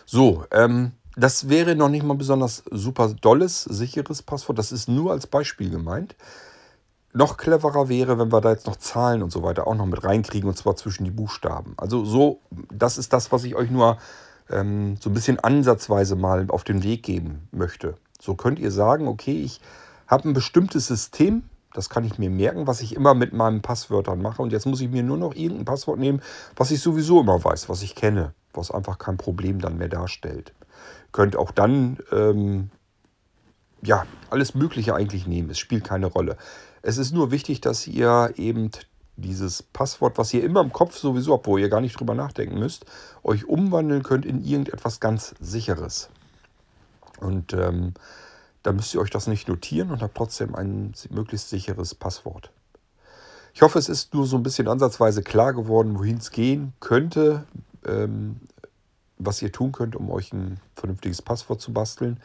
So, 0.05 0.43
ähm, 0.51 0.91
das 1.15 1.47
wäre 1.47 1.77
noch 1.77 1.87
nicht 1.87 2.03
mal 2.03 2.17
besonders 2.17 2.63
super 2.69 3.13
dolles, 3.21 3.63
sicheres 3.63 4.21
Passwort. 4.21 4.59
Das 4.59 4.73
ist 4.73 4.89
nur 4.89 5.13
als 5.13 5.25
Beispiel 5.25 5.69
gemeint. 5.69 6.17
Noch 7.13 7.37
cleverer 7.37 7.87
wäre, 7.87 8.19
wenn 8.19 8.33
wir 8.33 8.41
da 8.41 8.51
jetzt 8.51 8.67
noch 8.67 8.75
Zahlen 8.75 9.23
und 9.23 9.31
so 9.31 9.43
weiter 9.43 9.67
auch 9.67 9.75
noch 9.75 9.85
mit 9.85 10.03
reinkriegen 10.03 10.49
und 10.49 10.57
zwar 10.57 10.75
zwischen 10.75 11.05
die 11.05 11.11
Buchstaben. 11.11 11.75
Also 11.77 12.03
so, 12.03 12.41
das 12.69 12.97
ist 12.97 13.13
das, 13.13 13.31
was 13.31 13.45
ich 13.45 13.55
euch 13.55 13.71
nur 13.71 13.99
ähm, 14.49 14.97
so 14.99 15.09
ein 15.09 15.13
bisschen 15.13 15.39
ansatzweise 15.39 16.17
mal 16.17 16.45
auf 16.49 16.65
den 16.65 16.83
Weg 16.83 17.03
geben 17.03 17.47
möchte. 17.53 17.95
So 18.19 18.35
könnt 18.35 18.59
ihr 18.59 18.71
sagen, 18.71 19.07
okay, 19.07 19.43
ich 19.43 19.61
habe 20.11 20.29
ein 20.29 20.33
bestimmtes 20.33 20.87
System, 20.87 21.43
das 21.73 21.89
kann 21.89 22.03
ich 22.03 22.19
mir 22.19 22.29
merken, 22.29 22.67
was 22.67 22.81
ich 22.81 22.95
immer 22.95 23.13
mit 23.13 23.31
meinen 23.31 23.61
Passwörtern 23.61 24.21
mache. 24.21 24.41
Und 24.41 24.51
jetzt 24.51 24.65
muss 24.65 24.81
ich 24.81 24.89
mir 24.89 25.03
nur 25.03 25.17
noch 25.17 25.33
irgendein 25.33 25.65
Passwort 25.65 25.99
nehmen, 25.99 26.21
was 26.55 26.69
ich 26.69 26.81
sowieso 26.81 27.21
immer 27.21 27.41
weiß, 27.43 27.69
was 27.69 27.81
ich 27.81 27.95
kenne, 27.95 28.33
was 28.53 28.71
einfach 28.71 28.97
kein 28.97 29.17
Problem 29.17 29.59
dann 29.59 29.77
mehr 29.77 29.87
darstellt. 29.87 30.53
Könnt 31.13 31.37
auch 31.37 31.51
dann 31.51 31.97
ähm, 32.11 32.69
ja 33.81 34.05
alles 34.29 34.53
Mögliche 34.53 34.93
eigentlich 34.95 35.27
nehmen. 35.27 35.49
Es 35.49 35.59
spielt 35.59 35.85
keine 35.85 36.07
Rolle. 36.07 36.35
Es 36.81 36.97
ist 36.97 37.13
nur 37.13 37.31
wichtig, 37.31 37.61
dass 37.61 37.87
ihr 37.87 38.33
eben 38.35 38.71
dieses 39.15 39.63
Passwort, 39.63 40.17
was 40.17 40.33
ihr 40.33 40.43
immer 40.43 40.61
im 40.61 40.73
Kopf 40.73 40.97
sowieso 40.97 41.33
habt, 41.33 41.47
wo 41.47 41.57
ihr 41.57 41.69
gar 41.69 41.81
nicht 41.81 41.99
drüber 41.99 42.15
nachdenken 42.15 42.59
müsst, 42.59 42.85
euch 43.23 43.45
umwandeln 43.45 44.03
könnt 44.03 44.25
in 44.25 44.43
irgendetwas 44.43 44.99
ganz 44.99 45.35
Sicheres. 45.39 46.09
Und 47.19 47.53
ähm, 47.53 47.93
dann 48.63 48.75
müsst 48.75 48.93
ihr 48.93 49.01
euch 49.01 49.09
das 49.09 49.27
nicht 49.27 49.47
notieren 49.47 49.91
und 49.91 50.01
habt 50.01 50.15
trotzdem 50.15 50.55
ein 50.55 50.93
möglichst 51.09 51.49
sicheres 51.49 51.95
Passwort. 51.95 52.51
Ich 53.53 53.61
hoffe, 53.61 53.79
es 53.79 53.89
ist 53.89 54.13
nur 54.13 54.25
so 54.25 54.37
ein 54.37 54.43
bisschen 54.43 54.67
ansatzweise 54.67 55.23
klar 55.23 55.53
geworden, 55.53 55.97
wohin 55.99 56.17
es 56.17 56.31
gehen 56.31 56.73
könnte, 56.79 57.45
ähm, 57.85 58.39
was 59.17 59.41
ihr 59.41 59.51
tun 59.51 59.71
könnt, 59.71 59.95
um 59.95 60.09
euch 60.09 60.31
ein 60.31 60.59
vernünftiges 60.75 61.21
Passwort 61.21 61.61
zu 61.61 61.73
basteln, 61.73 62.19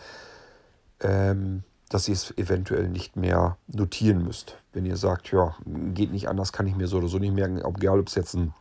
ähm, 1.01 1.63
dass 1.89 2.09
ihr 2.09 2.15
es 2.15 2.37
eventuell 2.37 2.89
nicht 2.89 3.17
mehr 3.17 3.57
notieren 3.67 4.25
müsst. 4.25 4.57
Wenn 4.73 4.87
ihr 4.87 4.97
sagt, 4.97 5.31
ja, 5.33 5.57
geht 5.95 6.13
nicht 6.13 6.29
anders, 6.29 6.53
kann 6.53 6.67
ich 6.67 6.77
mir 6.77 6.87
so 6.87 6.99
oder 6.99 7.09
so 7.09 7.19
nicht 7.19 7.35
merken, 7.35 7.59
egal 7.59 8.01
ob 8.01 8.09
es 8.09 8.15
jetzt 8.15 8.35
ein 8.35 8.55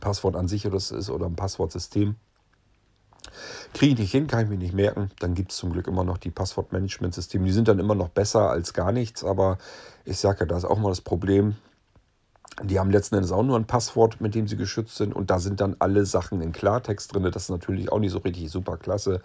Passwort 0.00 0.36
an 0.36 0.48
sich 0.48 0.64
ist 0.64 1.10
oder 1.10 1.26
ein 1.26 1.36
Passwortsystem. 1.36 2.16
Kriege 3.74 3.94
ich 3.94 3.98
nicht 3.98 4.12
hin, 4.12 4.26
kann 4.26 4.44
ich 4.44 4.50
mir 4.50 4.58
nicht 4.58 4.74
merken. 4.74 5.10
Dann 5.20 5.34
gibt 5.34 5.52
es 5.52 5.58
zum 5.58 5.72
Glück 5.72 5.86
immer 5.86 6.04
noch 6.04 6.18
die 6.18 6.30
Passwortmanagementsysteme. 6.30 7.44
Die 7.44 7.52
sind 7.52 7.68
dann 7.68 7.78
immer 7.78 7.94
noch 7.94 8.08
besser 8.08 8.50
als 8.50 8.74
gar 8.74 8.92
nichts, 8.92 9.24
aber 9.24 9.58
ich 10.04 10.18
sage 10.18 10.40
ja, 10.40 10.46
da 10.46 10.56
ist 10.56 10.64
auch 10.64 10.78
mal 10.78 10.90
das 10.90 11.00
Problem. 11.00 11.56
Die 12.62 12.78
haben 12.78 12.90
letzten 12.90 13.14
Endes 13.14 13.32
auch 13.32 13.42
nur 13.42 13.58
ein 13.58 13.66
Passwort, 13.66 14.20
mit 14.20 14.34
dem 14.34 14.46
sie 14.46 14.56
geschützt 14.56 14.96
sind. 14.96 15.14
Und 15.14 15.30
da 15.30 15.38
sind 15.38 15.60
dann 15.60 15.76
alle 15.78 16.04
Sachen 16.04 16.42
in 16.42 16.52
Klartext 16.52 17.14
drin. 17.14 17.22
Das 17.24 17.44
ist 17.44 17.50
natürlich 17.50 17.90
auch 17.90 17.98
nicht 17.98 18.12
so 18.12 18.18
richtig 18.18 18.50
super 18.50 18.76
klasse. 18.76 19.22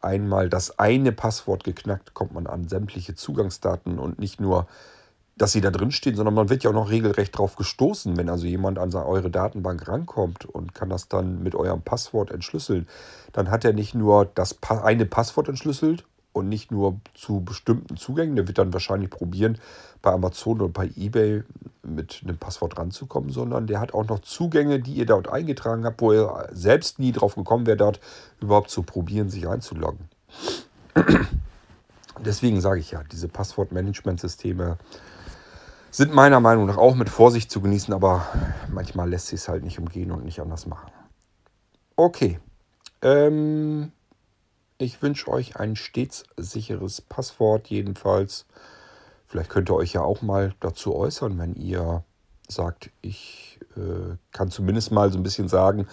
Einmal 0.00 0.48
das 0.48 0.78
eine 0.78 1.12
Passwort 1.12 1.64
geknackt, 1.64 2.12
kommt 2.14 2.32
man 2.32 2.46
an 2.46 2.68
sämtliche 2.68 3.14
Zugangsdaten 3.14 3.98
und 3.98 4.18
nicht 4.18 4.40
nur 4.40 4.66
dass 5.36 5.52
sie 5.52 5.60
da 5.60 5.70
drin 5.70 5.90
stehen, 5.90 6.16
sondern 6.16 6.34
man 6.34 6.48
wird 6.48 6.64
ja 6.64 6.70
auch 6.70 6.74
noch 6.74 6.90
regelrecht 6.90 7.36
drauf 7.36 7.56
gestoßen, 7.56 8.16
wenn 8.16 8.30
also 8.30 8.46
jemand 8.46 8.78
an 8.78 8.92
eure 8.94 9.30
Datenbank 9.30 9.86
rankommt 9.86 10.46
und 10.46 10.74
kann 10.74 10.88
das 10.88 11.08
dann 11.08 11.42
mit 11.42 11.54
eurem 11.54 11.82
Passwort 11.82 12.30
entschlüsseln. 12.30 12.88
Dann 13.32 13.50
hat 13.50 13.64
er 13.64 13.74
nicht 13.74 13.94
nur 13.94 14.24
das 14.24 14.58
eine 14.62 15.04
Passwort 15.04 15.48
entschlüsselt 15.48 16.04
und 16.32 16.48
nicht 16.48 16.70
nur 16.70 17.00
zu 17.14 17.40
bestimmten 17.40 17.98
Zugängen. 17.98 18.36
Der 18.36 18.48
wird 18.48 18.56
dann 18.56 18.72
wahrscheinlich 18.72 19.10
probieren, 19.10 19.58
bei 20.00 20.12
Amazon 20.12 20.60
oder 20.60 20.72
bei 20.72 20.90
eBay 20.96 21.42
mit 21.82 22.22
einem 22.24 22.38
Passwort 22.38 22.78
ranzukommen, 22.78 23.30
sondern 23.30 23.66
der 23.66 23.80
hat 23.80 23.92
auch 23.92 24.06
noch 24.06 24.20
Zugänge, 24.20 24.80
die 24.80 24.94
ihr 24.94 25.06
dort 25.06 25.28
eingetragen 25.28 25.84
habt, 25.84 26.00
wo 26.00 26.12
ihr 26.12 26.48
selbst 26.52 26.98
nie 26.98 27.12
drauf 27.12 27.34
gekommen 27.34 27.66
wäre, 27.66 27.76
dort 27.76 28.00
überhaupt 28.40 28.70
zu 28.70 28.82
probieren, 28.82 29.28
sich 29.28 29.46
einzuloggen. 29.46 30.08
Deswegen 32.24 32.62
sage 32.62 32.80
ich 32.80 32.92
ja, 32.92 33.02
diese 33.12 33.28
Passwortmanagementsysteme 33.28 34.78
sind 35.96 36.12
meiner 36.12 36.40
Meinung 36.40 36.66
nach 36.66 36.76
auch 36.76 36.94
mit 36.94 37.08
Vorsicht 37.08 37.50
zu 37.50 37.62
genießen, 37.62 37.94
aber 37.94 38.26
manchmal 38.70 39.08
lässt 39.08 39.28
sich 39.28 39.40
es 39.40 39.48
halt 39.48 39.64
nicht 39.64 39.78
umgehen 39.78 40.10
und 40.10 40.26
nicht 40.26 40.40
anders 40.40 40.66
machen. 40.66 40.92
Okay. 41.96 42.38
Ähm, 43.00 43.92
ich 44.76 45.00
wünsche 45.00 45.30
euch 45.30 45.56
ein 45.56 45.74
stets 45.74 46.24
sicheres 46.36 47.00
Passwort 47.00 47.68
jedenfalls. 47.68 48.44
Vielleicht 49.26 49.48
könnt 49.48 49.70
ihr 49.70 49.74
euch 49.74 49.94
ja 49.94 50.02
auch 50.02 50.20
mal 50.20 50.52
dazu 50.60 50.94
äußern, 50.94 51.38
wenn 51.38 51.54
ihr 51.54 52.04
sagt, 52.46 52.90
ich 53.00 53.58
äh, 53.76 54.16
kann 54.32 54.50
zumindest 54.50 54.92
mal 54.92 55.10
so 55.10 55.18
ein 55.18 55.22
bisschen 55.22 55.48
sagen, 55.48 55.86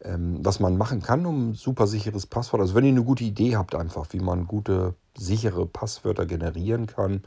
ähm, 0.00 0.40
was 0.42 0.58
man 0.58 0.76
machen 0.76 1.00
kann, 1.00 1.24
um 1.26 1.50
ein 1.50 1.54
super 1.54 1.86
sicheres 1.86 2.26
Passwort. 2.26 2.60
Also 2.60 2.74
wenn 2.74 2.84
ihr 2.84 2.90
eine 2.90 3.04
gute 3.04 3.22
Idee 3.22 3.56
habt, 3.56 3.76
einfach, 3.76 4.08
wie 4.10 4.20
man 4.20 4.48
gute, 4.48 4.96
sichere 5.16 5.64
Passwörter 5.64 6.26
generieren 6.26 6.88
kann, 6.88 7.22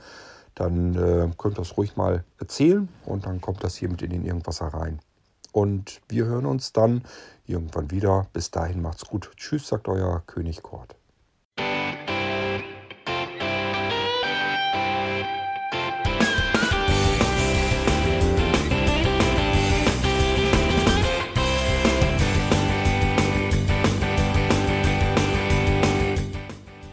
dann 0.55 0.95
äh, 0.95 1.29
könnt 1.37 1.55
ihr 1.55 1.61
das 1.61 1.77
ruhig 1.77 1.95
mal 1.95 2.23
erzählen 2.39 2.89
und 3.05 3.25
dann 3.25 3.41
kommt 3.41 3.63
das 3.63 3.75
hier 3.75 3.89
mit 3.89 4.01
in 4.01 4.11
den 4.11 4.25
Irgendwasser 4.25 4.67
rein. 4.67 4.99
Und 5.51 6.01
wir 6.07 6.25
hören 6.25 6.45
uns 6.45 6.71
dann 6.71 7.03
irgendwann 7.45 7.91
wieder. 7.91 8.27
Bis 8.33 8.51
dahin 8.51 8.81
macht's 8.81 9.05
gut. 9.05 9.31
Tschüss, 9.35 9.67
sagt 9.67 9.87
euer 9.87 10.23
König 10.25 10.63
Kort. 10.63 10.95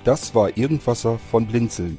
Das 0.05 0.35
war 0.35 0.57
Irgendwasser 0.57 1.19
von 1.19 1.47
Blinzeln. 1.47 1.99